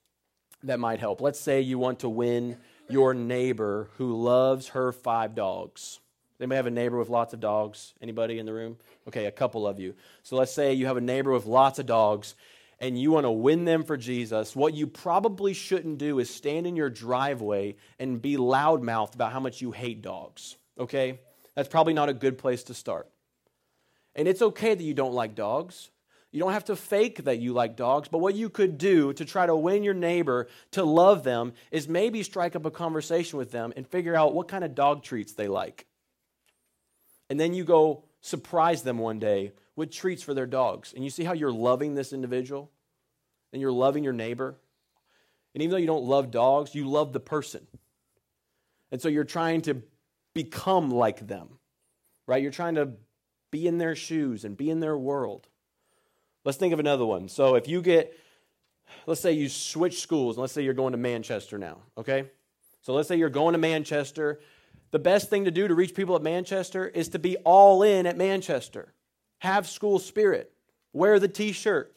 [0.62, 1.20] that might help.
[1.20, 2.56] Let's say you want to win
[2.88, 6.00] your neighbor who loves her five dogs.
[6.38, 7.92] They may have a neighbor with lots of dogs?
[8.00, 8.78] Anybody in the room?
[9.08, 9.94] Okay, a couple of you.
[10.22, 12.34] So let's say you have a neighbor with lots of dogs
[12.80, 16.66] and you want to win them for Jesus, what you probably shouldn't do is stand
[16.66, 20.56] in your driveway and be loudmouthed about how much you hate dogs.
[20.78, 21.20] Okay?
[21.54, 23.08] That's probably not a good place to start.
[24.16, 25.90] And it's okay that you don't like dogs.
[26.32, 29.24] You don't have to fake that you like dogs, but what you could do to
[29.24, 33.50] try to win your neighbor to love them is maybe strike up a conversation with
[33.50, 35.86] them and figure out what kind of dog treats they like.
[37.28, 40.92] And then you go surprise them one day with treats for their dogs.
[40.92, 42.70] And you see how you're loving this individual
[43.52, 44.56] and you're loving your neighbor.
[45.54, 47.66] And even though you don't love dogs, you love the person.
[48.92, 49.82] And so you're trying to
[50.34, 51.48] become like them,
[52.26, 52.42] right?
[52.42, 52.90] You're trying to
[53.50, 55.48] be in their shoes and be in their world.
[56.44, 57.28] Let's think of another one.
[57.28, 58.16] So if you get,
[59.06, 62.30] let's say you switch schools, and let's say you're going to Manchester now, okay?
[62.82, 64.40] So let's say you're going to Manchester.
[64.90, 68.06] The best thing to do to reach people at Manchester is to be all in
[68.06, 68.92] at Manchester.
[69.38, 70.52] Have school spirit.
[70.92, 71.94] Wear the t shirt.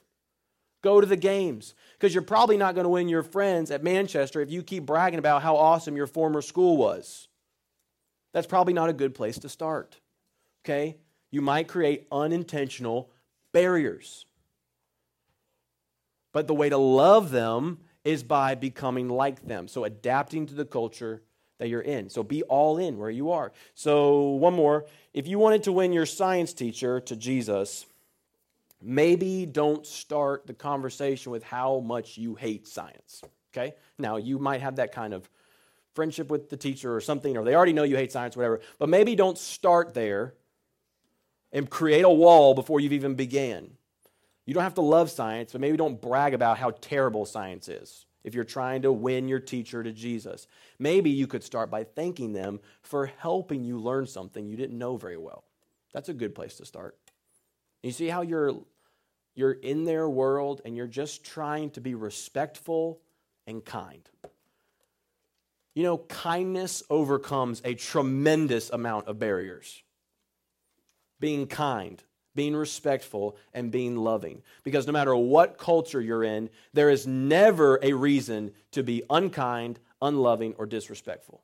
[0.84, 1.74] Go to the games.
[1.94, 5.20] Because you're probably not going to win your friends at Manchester if you keep bragging
[5.20, 7.28] about how awesome your former school was.
[8.34, 10.00] That's probably not a good place to start.
[10.64, 10.98] Okay?
[11.32, 13.10] You might create unintentional
[13.54, 14.26] barriers.
[16.34, 19.68] But the way to love them is by becoming like them.
[19.68, 21.22] So adapting to the culture
[21.60, 22.10] that you're in.
[22.10, 23.52] So be all in where you are.
[23.76, 24.86] So, one more.
[25.14, 27.86] If you wanted to win your science teacher to Jesus,
[28.82, 33.22] maybe don't start the conversation with how much you hate science.
[33.54, 33.76] Okay?
[33.98, 35.30] Now, you might have that kind of
[35.94, 38.60] friendship with the teacher or something, or they already know you hate science, whatever.
[38.80, 40.34] But maybe don't start there
[41.52, 43.70] and create a wall before you've even began.
[44.46, 48.06] You don't have to love science, but maybe don't brag about how terrible science is
[48.24, 50.48] if you're trying to win your teacher to Jesus.
[50.80, 54.98] Maybe you could start by thanking them for helping you learn something you didn't know
[54.98, 55.44] very well.
[55.94, 56.98] That's a good place to start.
[57.82, 58.56] You see how you're
[59.36, 63.00] you're in their world and you're just trying to be respectful
[63.48, 64.08] and kind.
[65.74, 69.82] You know, kindness overcomes a tremendous amount of barriers.
[71.20, 72.04] Being kind,
[72.36, 74.42] being respectful, and being loving.
[74.64, 79.80] Because no matter what culture you're in, there is never a reason to be unkind,
[80.02, 81.44] unloving, or disrespectful.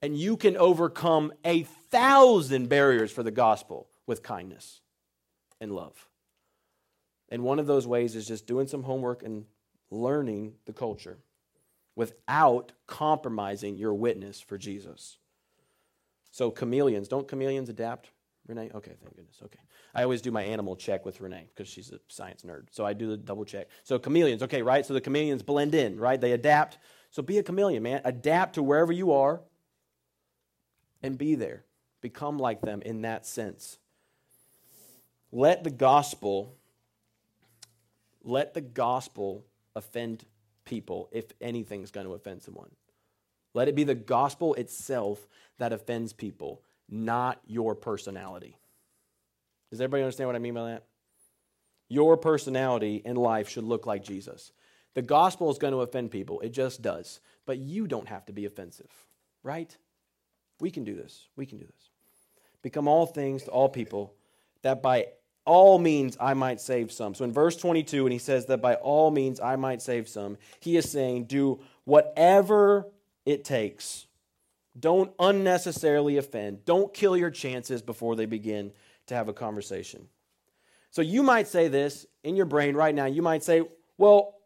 [0.00, 4.80] And you can overcome a thousand barriers for the gospel with kindness
[5.60, 6.08] and love.
[7.28, 9.44] And one of those ways is just doing some homework and
[9.90, 11.18] learning the culture
[11.96, 15.18] without compromising your witness for Jesus.
[16.30, 18.10] So, chameleons, don't chameleons adapt?
[18.48, 18.70] Renee?
[18.74, 19.38] Okay, thank goodness.
[19.44, 19.58] Okay.
[19.94, 22.68] I always do my animal check with Renee because she's a science nerd.
[22.70, 23.68] So I do the double check.
[23.84, 24.84] So, chameleons, okay, right?
[24.84, 26.20] So the chameleons blend in, right?
[26.20, 26.78] They adapt.
[27.10, 28.00] So be a chameleon, man.
[28.04, 29.40] Adapt to wherever you are
[31.02, 31.64] and be there.
[32.00, 33.78] Become like them in that sense.
[35.30, 36.56] Let the gospel
[38.24, 40.24] let the gospel offend
[40.64, 42.70] people if anything's going to offend someone.
[43.54, 45.26] Let it be the gospel itself
[45.58, 48.56] that offends people, not your personality.
[49.70, 50.84] Does everybody understand what I mean by that?
[51.88, 54.52] Your personality in life should look like Jesus.
[54.94, 57.20] The gospel is going to offend people, it just does.
[57.46, 58.90] But you don't have to be offensive,
[59.42, 59.74] right?
[60.60, 61.28] We can do this.
[61.36, 61.90] We can do this.
[62.62, 64.14] Become all things to all people,
[64.62, 65.06] that by
[65.44, 67.14] all means I might save some.
[67.14, 70.36] So in verse 22, when he says that by all means I might save some,
[70.60, 72.86] he is saying, do whatever
[73.24, 74.07] it takes.
[74.78, 76.64] Don't unnecessarily offend.
[76.64, 78.72] Don't kill your chances before they begin
[79.06, 80.08] to have a conversation.
[80.90, 83.06] So you might say this in your brain right now.
[83.06, 83.62] You might say,
[83.96, 84.36] well,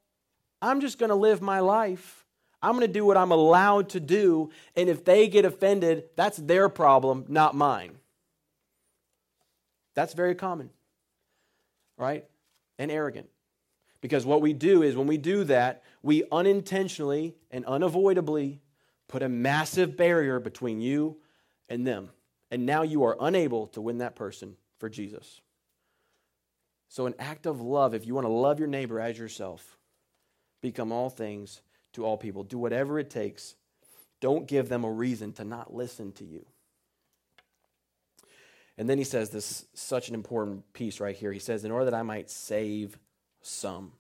[0.61, 2.25] I'm just going to live my life.
[2.63, 4.51] I'm going to do what I'm allowed to do.
[4.77, 7.99] And if they get offended, that's their problem, not mine.
[9.95, 10.71] That's very common,
[11.99, 12.25] right?
[12.79, 13.29] And arrogant.
[14.01, 18.62] Because what we do is when we do that, we unintentionally and unavoidably
[19.13, 21.19] put a massive barrier between you
[21.69, 22.09] and them.
[22.51, 25.43] And now you are unable to win that person for Jesus.
[26.89, 29.77] So, an act of love, if you want to love your neighbor as yourself,
[30.63, 31.61] become all things
[31.93, 32.43] to all people.
[32.43, 33.55] Do whatever it takes.
[34.21, 36.47] Don't give them a reason to not listen to you.
[38.79, 41.33] And then he says this such an important piece right here.
[41.33, 42.99] He says, In order that I might save
[43.43, 43.93] some.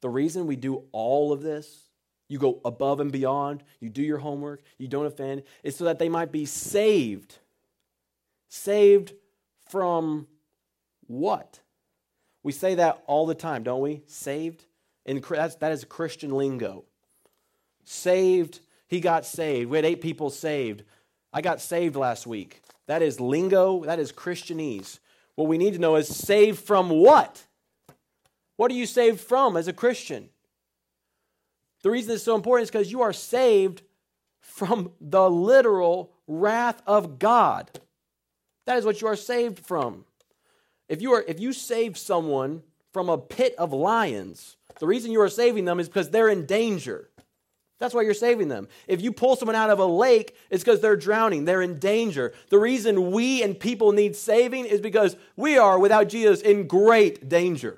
[0.00, 1.83] The reason we do all of this,
[2.28, 5.98] you go above and beyond, you do your homework, you don't offend, It's so that
[5.98, 7.38] they might be saved.
[8.48, 9.12] Saved
[9.68, 10.26] from
[11.06, 11.60] what?
[12.42, 14.02] We say that all the time, don't we?
[14.06, 14.64] Saved.
[15.06, 16.84] And that's, that is Christian lingo.
[17.84, 19.70] Saved, he got saved.
[19.70, 20.84] We had eight people saved.
[21.32, 22.62] I got saved last week.
[22.86, 24.98] That is lingo, that is Christianese.
[25.34, 27.44] What we need to know is saved from what?
[28.56, 30.28] What are you saved from as a Christian?
[31.84, 33.82] The reason it's so important is because you are saved
[34.40, 37.70] from the literal wrath of God.
[38.64, 40.06] That is what you are saved from.
[40.88, 42.62] If you are if you save someone
[42.94, 46.46] from a pit of lions, the reason you are saving them is because they're in
[46.46, 47.10] danger.
[47.80, 48.68] That's why you're saving them.
[48.88, 52.32] If you pull someone out of a lake, it's because they're drowning, they're in danger.
[52.48, 57.28] The reason we and people need saving is because we are, without Jesus, in great
[57.28, 57.76] danger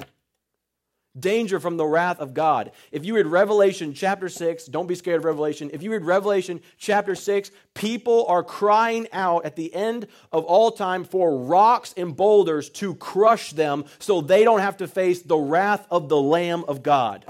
[1.19, 2.73] danger from the wrath of God.
[2.93, 5.71] If you read Revelation chapter 6, don't be scared of Revelation.
[5.73, 10.71] If you read Revelation chapter 6, people are crying out at the end of all
[10.71, 15.39] time for rocks and boulders to crush them so they don't have to face the
[15.39, 17.25] wrath of the Lamb of God.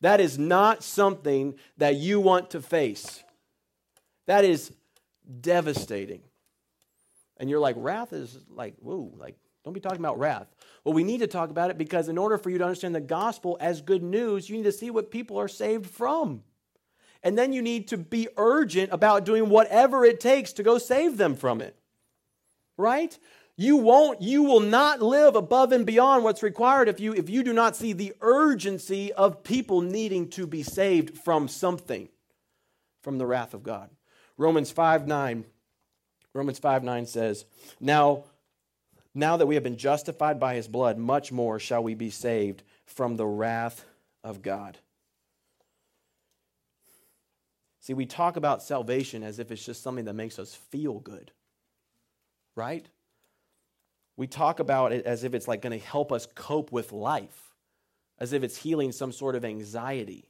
[0.00, 3.22] That is not something that you want to face.
[4.26, 4.72] That is
[5.40, 6.20] devastating.
[7.38, 9.36] And you're like, wrath is like, whoa, like,
[9.68, 10.46] don't be talking about wrath.
[10.82, 13.02] Well, we need to talk about it because in order for you to understand the
[13.02, 16.42] gospel as good news, you need to see what people are saved from.
[17.22, 21.18] And then you need to be urgent about doing whatever it takes to go save
[21.18, 21.76] them from it.
[22.78, 23.18] Right?
[23.56, 27.42] You won't you will not live above and beyond what's required if you if you
[27.42, 32.08] do not see the urgency of people needing to be saved from something
[33.02, 33.90] from the wrath of God.
[34.38, 35.44] Romans 5 9
[36.32, 37.44] Romans 5 9 says,
[37.80, 38.24] Now
[39.18, 42.62] now that we have been justified by his blood, much more shall we be saved
[42.86, 43.84] from the wrath
[44.22, 44.78] of God.
[47.80, 51.32] See, we talk about salvation as if it's just something that makes us feel good,
[52.54, 52.86] right?
[54.16, 57.54] We talk about it as if it's like going to help us cope with life,
[58.18, 60.28] as if it's healing some sort of anxiety.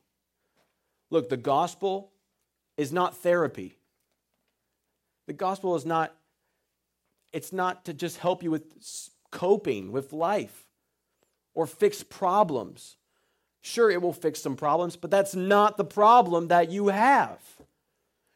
[1.11, 2.12] Look, the gospel
[2.77, 3.77] is not therapy.
[5.27, 6.15] The gospel is not
[7.39, 8.64] it's not to just help you with
[9.30, 10.66] coping with life
[11.55, 12.97] or fix problems.
[13.61, 17.39] Sure, it will fix some problems, but that's not the problem that you have.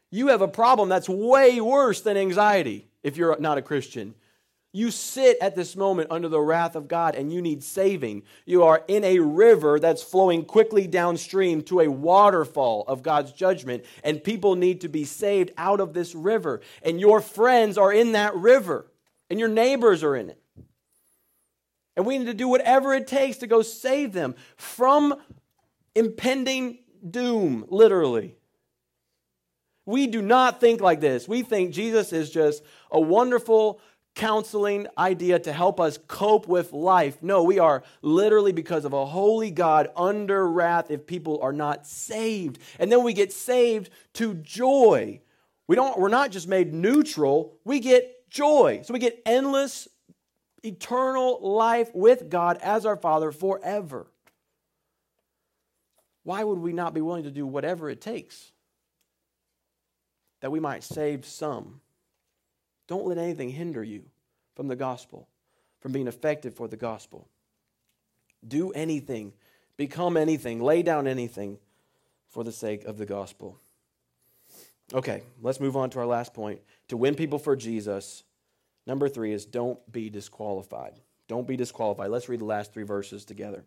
[0.09, 4.15] You have a problem that's way worse than anxiety if you're not a Christian.
[4.71, 8.23] You sit at this moment under the wrath of God and you need saving.
[8.45, 13.83] You are in a river that's flowing quickly downstream to a waterfall of God's judgment,
[14.01, 16.61] and people need to be saved out of this river.
[16.81, 18.87] And your friends are in that river,
[19.33, 20.39] and your neighbors are in it.
[21.95, 25.15] And we need to do whatever it takes to go save them from
[25.95, 26.77] impending
[27.09, 28.35] doom, literally.
[29.87, 31.27] We do not think like this.
[31.27, 32.61] We think Jesus is just
[32.91, 33.81] a wonderful
[34.13, 37.17] counseling idea to help us cope with life.
[37.23, 41.87] No, we are literally because of a holy God under wrath if people are not
[41.87, 42.59] saved.
[42.77, 45.21] And then we get saved to joy.
[45.65, 48.81] We don't we're not just made neutral, we get joy.
[48.83, 49.87] So we get endless
[50.63, 54.07] eternal life with God as our Father forever.
[56.23, 58.51] Why would we not be willing to do whatever it takes
[60.41, 61.81] that we might save some?
[62.87, 64.03] Don't let anything hinder you
[64.55, 65.27] from the gospel,
[65.79, 67.27] from being effective for the gospel.
[68.45, 69.33] Do anything,
[69.77, 71.59] become anything, lay down anything
[72.29, 73.59] for the sake of the gospel.
[74.91, 76.61] Okay, let's move on to our last point.
[76.89, 78.23] To win people for Jesus,
[78.85, 80.99] number three is don't be disqualified.
[81.27, 82.09] Don't be disqualified.
[82.09, 83.65] Let's read the last three verses together.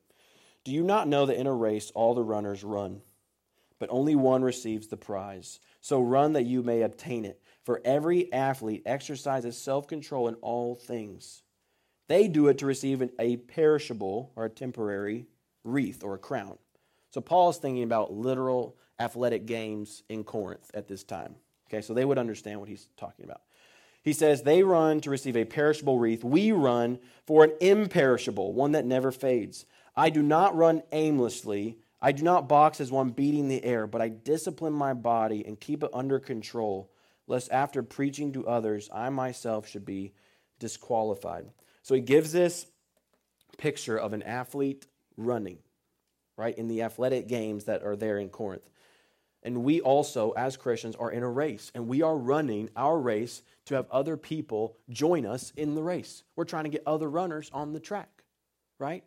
[0.65, 3.01] Do you not know that in a race all the runners run,
[3.79, 5.61] but only one receives the prize?
[5.81, 7.41] So run that you may obtain it.
[7.65, 11.43] For every athlete exercises self control in all things.
[12.09, 15.27] They do it to receive an, a perishable or a temporary
[15.65, 16.59] wreath or a crown.
[17.11, 21.37] So Paul is thinking about literal athletic games in Corinth at this time.
[21.69, 23.43] Okay, so they would understand what he's talking about.
[24.03, 26.23] He says, They run to receive a perishable wreath.
[26.23, 29.67] We run for an imperishable, one that never fades.
[29.97, 31.79] I do not run aimlessly.
[32.01, 35.59] I do not box as one beating the air, but I discipline my body and
[35.59, 36.91] keep it under control
[37.27, 40.13] lest after preaching to others, I myself should be
[40.59, 41.47] disqualified.
[41.83, 42.67] So he gives this
[43.59, 44.87] picture of an athlete
[45.17, 45.59] running,
[46.37, 48.69] right, in the athletic games that are there in Corinth.
[49.47, 53.43] And we also, as Christians, are in a race, and we are running our race
[53.67, 56.23] to have other people join us in the race.
[56.35, 58.25] We're trying to get other runners on the track,
[58.79, 59.05] right?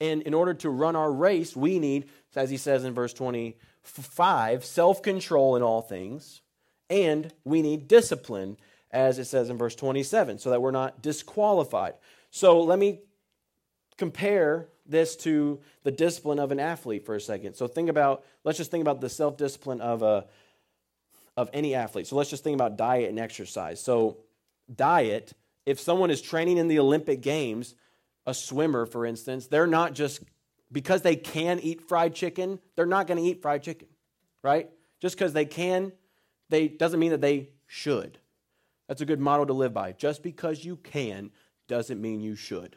[0.00, 4.64] And in order to run our race, we need, as he says in verse 25,
[4.64, 6.42] self control in all things
[6.88, 8.56] and we need discipline,
[8.90, 11.94] as it says in verse 27, so that we're not disqualified.
[12.30, 13.00] So let me
[13.96, 17.54] compare this to the discipline of an athlete for a second.
[17.54, 20.26] So think about, let's just think about the self discipline of a
[21.36, 22.06] of any athlete.
[22.06, 23.82] So let's just think about diet and exercise.
[23.82, 24.18] So
[24.74, 25.34] diet,
[25.66, 27.74] if someone is training in the Olympic Games,
[28.26, 30.22] a swimmer, for instance, they're not just
[30.72, 33.88] because they can eat fried chicken, they're not going to eat fried chicken,
[34.42, 34.70] right?
[35.00, 35.92] Just because they can
[36.48, 38.18] they doesn't mean that they should.
[38.88, 39.92] That's a good model to live by.
[39.92, 41.30] Just because you can
[41.66, 42.76] doesn't mean you should.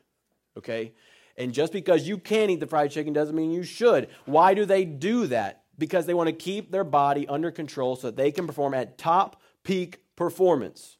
[0.57, 0.93] Okay?
[1.39, 4.09] And just because you can eat the fried chicken doesn't mean you should.
[4.25, 5.63] Why do they do that?
[5.77, 8.97] Because they want to keep their body under control so that they can perform at
[8.97, 10.97] top peak performance.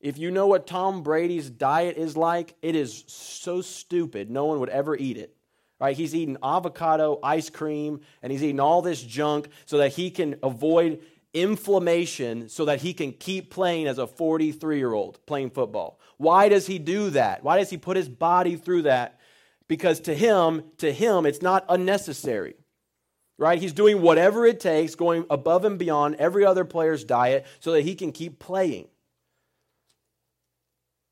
[0.00, 4.60] If you know what Tom Brady's diet is like, it is so stupid, no one
[4.60, 5.34] would ever eat it.
[5.80, 5.96] Right?
[5.96, 10.36] He's eating avocado ice cream and he's eating all this junk so that he can
[10.42, 11.00] avoid
[11.34, 15.98] inflammation so that he can keep playing as a 43 year old playing football.
[16.16, 17.42] Why does he do that?
[17.42, 19.18] Why does he put his body through that?
[19.68, 22.54] Because to him, to him, it's not unnecessary.
[23.38, 23.60] Right?
[23.60, 27.82] He's doing whatever it takes, going above and beyond every other player's diet so that
[27.82, 28.88] he can keep playing.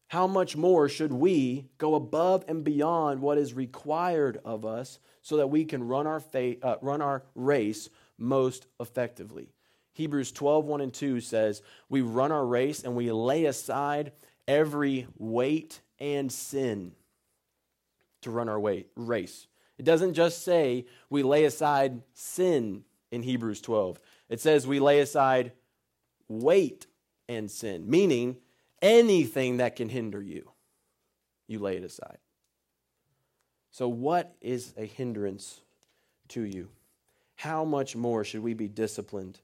[0.09, 5.39] How much more should we go above and beyond what is required of us so
[5.39, 7.89] that we can run our, faith, uh, run our race
[8.19, 9.49] most effectively?
[9.95, 14.13] Hebrews 12, 1 and 2 says, We run our race and we lay aside
[14.47, 16.93] every weight and sin
[18.23, 19.47] to run our way, race.
[19.79, 24.01] It doesn't just say we lay aside sin in Hebrews 12,
[24.31, 25.53] it says we lay aside
[26.29, 26.87] weight
[27.29, 28.39] and sin, meaning
[28.81, 30.51] anything that can hinder you,
[31.47, 32.19] you lay it aside.
[33.71, 35.61] So, what is a hindrance
[36.29, 36.69] to you?
[37.37, 39.41] How much more should we be disciplined?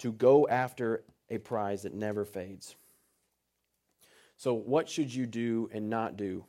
[0.00, 2.74] to go after a prize that never fades.
[4.36, 6.44] So, what should you do and not do?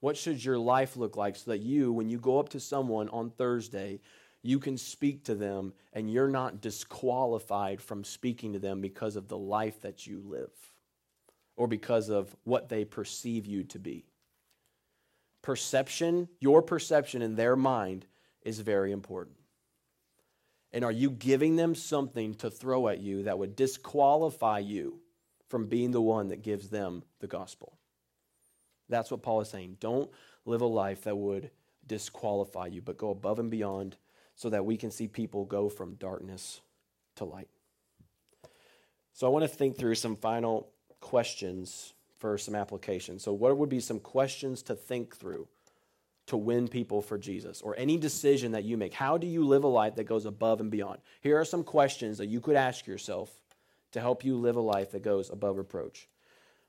[0.00, 3.08] What should your life look like so that you, when you go up to someone
[3.08, 4.00] on Thursday,
[4.42, 9.28] you can speak to them and you're not disqualified from speaking to them because of
[9.28, 10.52] the life that you live
[11.56, 14.06] or because of what they perceive you to be?
[15.42, 18.06] Perception, your perception in their mind,
[18.42, 19.36] is very important.
[20.72, 25.00] And are you giving them something to throw at you that would disqualify you
[25.48, 27.77] from being the one that gives them the gospel.
[28.88, 29.78] That's what Paul is saying.
[29.80, 30.10] Don't
[30.44, 31.50] live a life that would
[31.86, 33.96] disqualify you, but go above and beyond
[34.34, 36.60] so that we can see people go from darkness
[37.16, 37.48] to light.
[39.12, 40.68] So I want to think through some final
[41.00, 43.18] questions for some application.
[43.18, 45.48] So, what would be some questions to think through
[46.26, 48.92] to win people for Jesus or any decision that you make?
[48.92, 51.00] How do you live a life that goes above and beyond?
[51.20, 53.30] Here are some questions that you could ask yourself
[53.92, 56.08] to help you live a life that goes above reproach.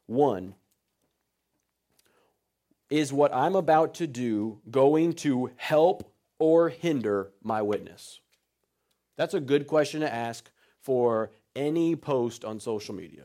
[0.05, 0.55] One,
[2.89, 8.19] is what I'm about to do going to help or hinder my witness?
[9.17, 10.49] That's a good question to ask
[10.81, 13.23] for any post on social media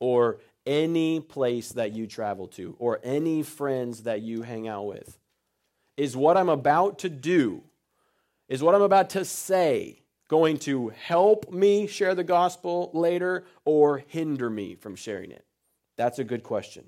[0.00, 5.18] or any place that you travel to or any friends that you hang out with.
[5.96, 7.62] Is what I'm about to do,
[8.48, 13.98] is what I'm about to say going to help me share the gospel later or
[14.08, 15.44] hinder me from sharing it?
[15.96, 16.84] That's a good question.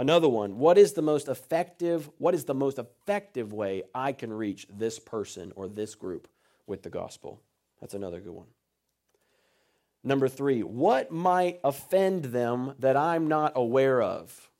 [0.00, 4.32] Another one, what is the most effective what is the most effective way I can
[4.32, 6.26] reach this person or this group
[6.66, 7.42] with the gospel?
[7.82, 8.46] That's another good one.
[10.02, 14.50] Number 3, what might offend them that I'm not aware of?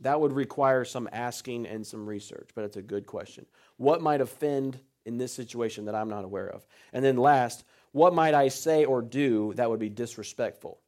[0.00, 3.44] That would require some asking and some research, but it's a good question.
[3.76, 6.66] What might offend in this situation that I'm not aware of?
[6.94, 10.80] And then last, what might I say or do that would be disrespectful?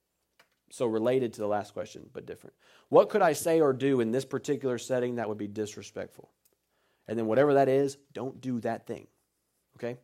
[0.73, 2.57] So related to the last question, but different.
[2.89, 6.31] What could I say or do in this particular setting that would be disrespectful?
[7.07, 9.07] And then whatever that is, don't do that thing.
[9.77, 9.99] Okay?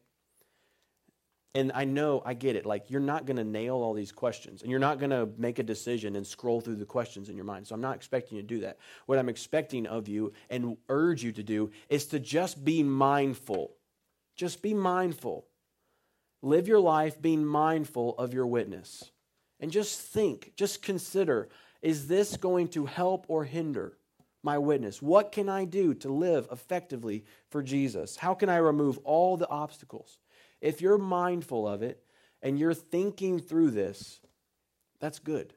[1.55, 2.67] And I know, I get it.
[2.67, 5.59] Like, you're not going to nail all these questions, and you're not going to make
[5.59, 7.67] a decision and scroll through the questions in your mind.
[7.67, 8.77] So, I'm not expecting you to do that.
[9.07, 13.73] What I'm expecting of you and urge you to do is to just be mindful.
[14.37, 15.47] Just be mindful.
[16.43, 19.11] Live your life being mindful of your witness.
[19.61, 21.49] And just think, just consider
[21.81, 23.97] is this going to help or hinder
[24.43, 25.01] my witness?
[25.01, 28.17] What can I do to live effectively for Jesus?
[28.17, 30.19] How can I remove all the obstacles?
[30.61, 32.03] If you're mindful of it
[32.43, 34.21] and you're thinking through this,
[35.01, 35.55] that's good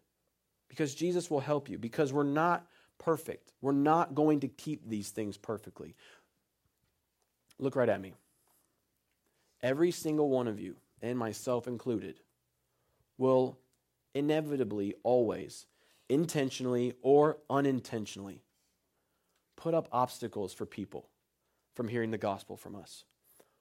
[0.68, 3.52] because Jesus will help you because we're not perfect.
[3.62, 5.96] We're not going to keep these things perfectly.
[7.60, 8.14] Look right at me.
[9.62, 12.20] Every single one of you, and myself included,
[13.18, 13.58] will
[14.14, 15.66] inevitably always,
[16.10, 18.44] intentionally or unintentionally,
[19.56, 21.10] put up obstacles for people
[21.74, 23.06] from hearing the gospel from us.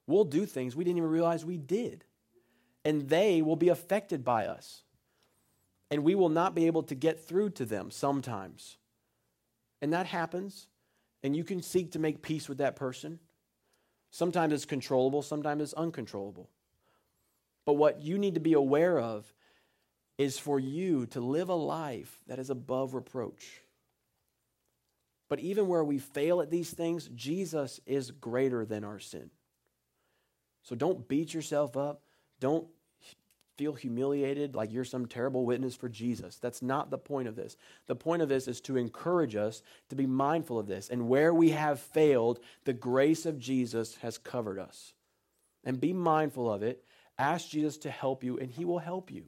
[0.06, 2.04] We'll do things we didn't even realize we did,
[2.84, 4.82] and they will be affected by us.
[5.92, 8.78] And we will not be able to get through to them sometimes.
[9.82, 10.68] And that happens,
[11.22, 13.18] and you can seek to make peace with that person.
[14.10, 16.48] Sometimes it's controllable, sometimes it's uncontrollable.
[17.64, 19.32] But what you need to be aware of
[20.20, 23.62] is for you to live a life that is above reproach.
[25.30, 29.30] But even where we fail at these things, Jesus is greater than our sin.
[30.62, 32.02] So don't beat yourself up.
[32.38, 32.68] Don't
[33.56, 36.36] feel humiliated like you're some terrible witness for Jesus.
[36.36, 37.56] That's not the point of this.
[37.86, 40.90] The point of this is to encourage us to be mindful of this.
[40.90, 44.92] And where we have failed, the grace of Jesus has covered us.
[45.64, 46.84] And be mindful of it.
[47.16, 49.24] Ask Jesus to help you, and he will help you.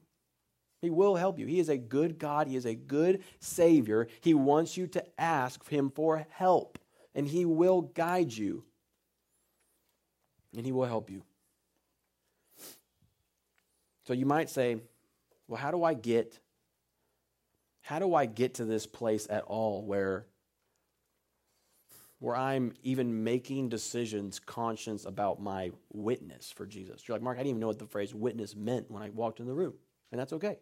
[0.83, 1.47] He will help you.
[1.47, 2.49] He is a good God.
[2.49, 4.09] He is a good Savior.
[4.21, 6.79] He wants you to ask Him for help,
[7.15, 8.65] and He will guide you,
[10.57, 11.23] and He will help you.
[14.05, 14.79] So you might say,
[15.47, 16.39] well, how do I get
[17.83, 20.27] how do I get to this place at all where
[22.21, 27.07] where I'm even making decisions conscious about my witness for Jesus?
[27.07, 29.41] You're like, Mark, I didn't even know what the phrase witness meant when I walked
[29.41, 29.75] in the room.
[30.13, 30.59] And that's okay.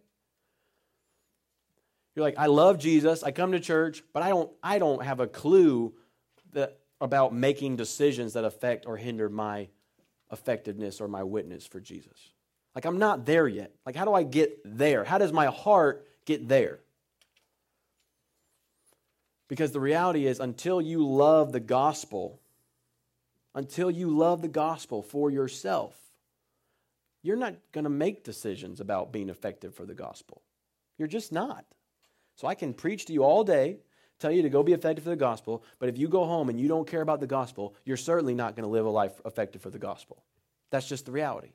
[2.15, 5.21] You're like, I love Jesus, I come to church, but I don't, I don't have
[5.21, 5.95] a clue
[6.53, 9.69] that, about making decisions that affect or hinder my
[10.33, 12.33] effectiveness or my witness for Jesus.
[12.75, 13.73] Like, I'm not there yet.
[13.85, 15.05] Like, how do I get there?
[15.05, 16.81] How does my heart get there?
[19.49, 22.41] Because the reality is, until you love the gospel,
[23.55, 25.97] until you love the gospel for yourself,
[27.23, 30.43] you're not going to make decisions about being effective for the gospel.
[30.99, 31.65] You're just not.
[32.41, 33.81] So I can preach to you all day,
[34.19, 36.59] tell you to go be effective for the gospel, but if you go home and
[36.59, 39.61] you don't care about the gospel, you're certainly not going to live a life effective
[39.61, 40.25] for the gospel.
[40.71, 41.51] That's just the reality.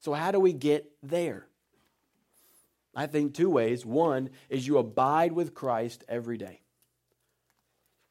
[0.00, 1.48] So, how do we get there?
[2.94, 3.84] I think two ways.
[3.84, 6.62] One is you abide with Christ every day.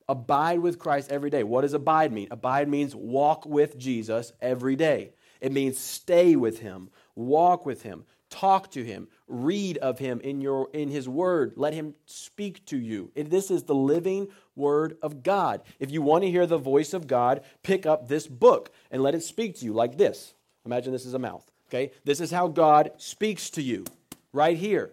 [0.07, 1.41] Abide with Christ every day.
[1.41, 2.27] What does abide mean?
[2.29, 5.13] Abide means walk with Jesus every day.
[5.41, 9.07] It means stay with him, walk with him, Talk to him.
[9.27, 11.53] Read of him in, your, in his word.
[11.55, 13.11] Let him speak to you.
[13.15, 15.61] this is the living word of God.
[15.79, 19.15] If you want to hear the voice of God, pick up this book and let
[19.15, 20.33] it speak to you like this.
[20.65, 21.49] Imagine this is a mouth.
[21.69, 21.91] Okay?
[22.03, 23.85] This is how God speaks to you
[24.33, 24.91] right here.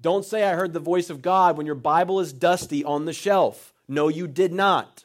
[0.00, 3.12] Don't say, I heard the voice of God when your Bible is dusty on the
[3.12, 3.74] shelf.
[3.86, 5.04] No, you did not.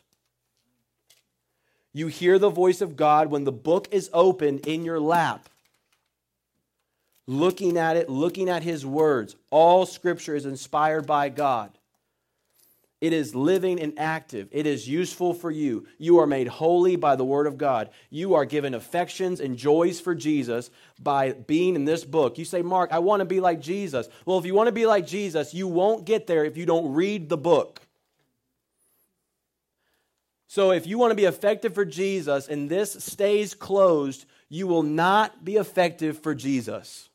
[1.92, 5.50] You hear the voice of God when the book is open in your lap.
[7.28, 9.36] Looking at it, looking at His words.
[9.50, 11.78] All scripture is inspired by God.
[13.02, 14.48] It is living and active.
[14.52, 15.86] It is useful for you.
[15.98, 17.90] You are made holy by the Word of God.
[18.10, 20.70] You are given affections and joys for Jesus
[21.00, 22.38] by being in this book.
[22.38, 24.08] You say, Mark, I want to be like Jesus.
[24.26, 26.94] Well, if you want to be like Jesus, you won't get there if you don't
[26.94, 27.82] read the book.
[30.48, 34.84] So, if you want to be effective for Jesus and this stays closed, you will
[34.84, 37.10] not be effective for Jesus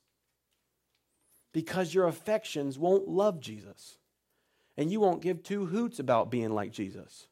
[1.52, 3.98] because your affections won't love Jesus
[4.76, 7.26] and you won't give two hoots about being like Jesus.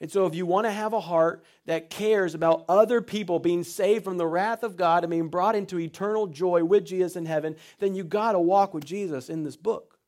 [0.00, 3.64] And so, if you want to have a heart that cares about other people being
[3.64, 7.26] saved from the wrath of God and being brought into eternal joy with Jesus in
[7.26, 9.98] heaven, then you got to walk with Jesus in this book.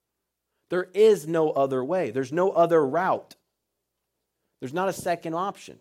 [0.69, 3.35] There is no other way, there's no other route,
[4.61, 5.79] there's not a second option.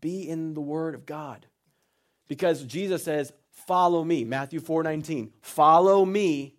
[0.00, 1.46] Be in the Word of God.
[2.28, 3.32] Because Jesus says,
[3.66, 4.24] Follow me.
[4.24, 5.32] Matthew 4 19.
[5.40, 6.58] Follow me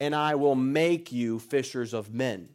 [0.00, 2.50] and I will make you fishers of men.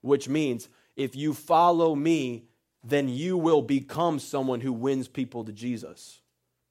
[0.00, 2.44] Which means if you follow me,
[2.84, 6.20] then you will become someone who wins people to Jesus.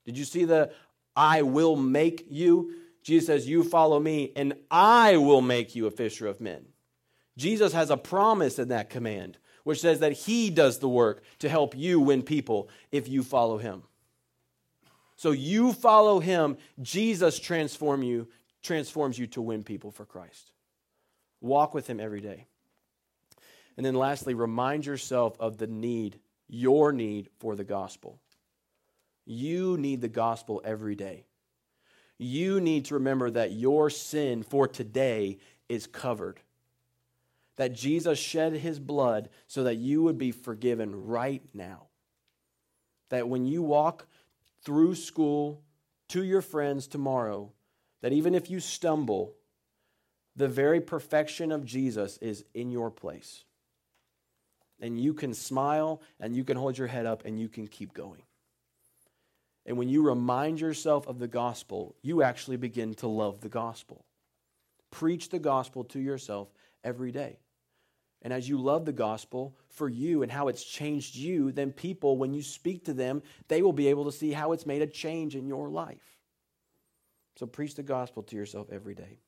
[0.05, 0.71] Did you see the
[1.15, 2.75] I will make you?
[3.03, 6.65] Jesus says, You follow me, and I will make you a fisher of men.
[7.37, 11.49] Jesus has a promise in that command, which says that he does the work to
[11.49, 13.83] help you win people if you follow him.
[15.17, 18.27] So you follow him, Jesus transform you
[18.67, 20.51] transforms you to win people for Christ.
[21.41, 22.45] Walk with Him every day.
[23.77, 28.19] And then lastly, remind yourself of the need, your need for the gospel.
[29.25, 31.25] You need the gospel every day.
[32.17, 35.37] You need to remember that your sin for today
[35.69, 36.39] is covered.
[37.57, 41.83] That Jesus shed his blood so that you would be forgiven right now.
[43.09, 44.07] That when you walk
[44.67, 45.61] through school
[46.09, 47.53] to your friends tomorrow,
[48.01, 49.33] that even if you stumble,
[50.35, 53.45] the very perfection of Jesus is in your place.
[54.81, 57.93] And you can smile and you can hold your head up and you can keep
[57.93, 58.23] going.
[59.65, 64.03] And when you remind yourself of the gospel, you actually begin to love the gospel.
[64.91, 66.49] Preach the gospel to yourself
[66.83, 67.39] every day.
[68.21, 72.17] And as you love the gospel for you and how it's changed you, then people,
[72.17, 74.87] when you speak to them, they will be able to see how it's made a
[74.87, 76.17] change in your life.
[77.35, 79.19] So preach the gospel to yourself every day.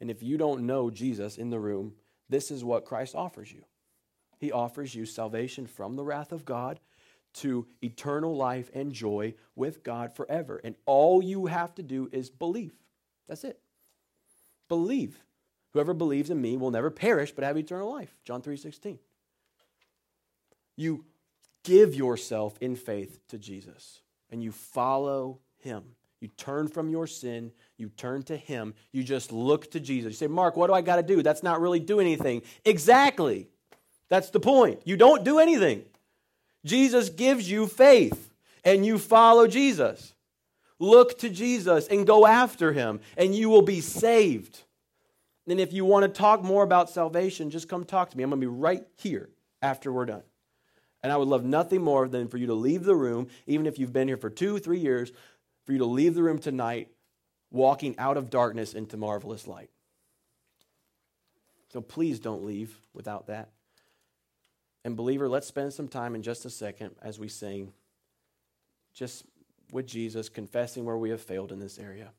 [0.00, 1.94] And if you don't know Jesus in the room,
[2.28, 3.64] this is what Christ offers you.
[4.38, 6.80] He offers you salvation from the wrath of God
[7.34, 10.60] to eternal life and joy with God forever.
[10.62, 12.72] And all you have to do is believe.
[13.28, 13.60] That's it.
[14.68, 15.18] Believe.
[15.78, 18.12] Whoever believes in me will never perish but have eternal life.
[18.24, 18.98] John 3:16.
[20.74, 21.04] You
[21.62, 25.94] give yourself in faith to Jesus and you follow him.
[26.18, 27.52] You turn from your sin.
[27.76, 28.74] You turn to Him.
[28.90, 30.14] You just look to Jesus.
[30.14, 31.22] You say, Mark, what do I got to do?
[31.22, 32.42] That's not really doing anything.
[32.64, 33.46] Exactly.
[34.08, 34.80] That's the point.
[34.84, 35.84] You don't do anything.
[36.64, 40.12] Jesus gives you faith, and you follow Jesus.
[40.80, 44.64] Look to Jesus and go after Him, and you will be saved.
[45.48, 48.22] And if you want to talk more about salvation, just come talk to me.
[48.22, 49.30] I'm going to be right here
[49.62, 50.22] after we're done.
[51.02, 53.78] And I would love nothing more than for you to leave the room, even if
[53.78, 55.10] you've been here for two, three years,
[55.64, 56.88] for you to leave the room tonight
[57.50, 59.70] walking out of darkness into marvelous light.
[61.72, 63.48] So please don't leave without that.
[64.84, 67.72] And, believer, let's spend some time in just a second as we sing,
[68.92, 69.24] just
[69.72, 72.10] with Jesus, confessing where we have failed in this area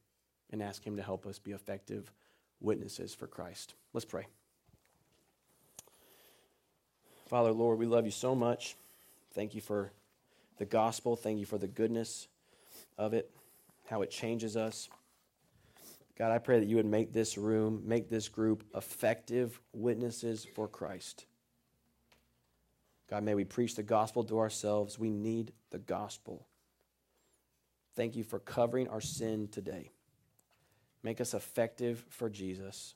[0.52, 2.12] and ask Him to help us be effective
[2.62, 3.74] witnesses for Christ.
[3.94, 4.28] Let's pray.
[7.28, 8.76] Father, Lord, we love you so much.
[9.34, 9.92] Thank you for
[10.58, 11.16] the gospel.
[11.16, 12.28] Thank you for the goodness
[12.98, 13.30] of it
[13.90, 14.88] how it changes us.
[16.18, 20.68] God, I pray that you would make this room, make this group effective witnesses for
[20.68, 21.26] Christ.
[23.10, 25.00] God, may we preach the gospel to ourselves.
[25.00, 26.46] We need the gospel.
[27.96, 29.92] Thank you for covering our sin today.
[31.04, 32.96] Make us effective for Jesus.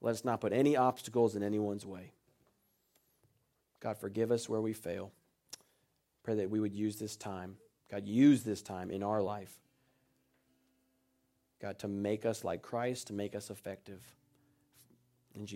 [0.00, 2.12] Let us not put any obstacles in anyone's way.
[3.80, 5.12] God, forgive us where we fail.
[6.22, 7.56] Pray that we would use this time
[7.90, 9.54] God, use this time in our life,
[11.60, 14.02] God, to make us like Christ, to make us effective.
[15.34, 15.52] In Jesus'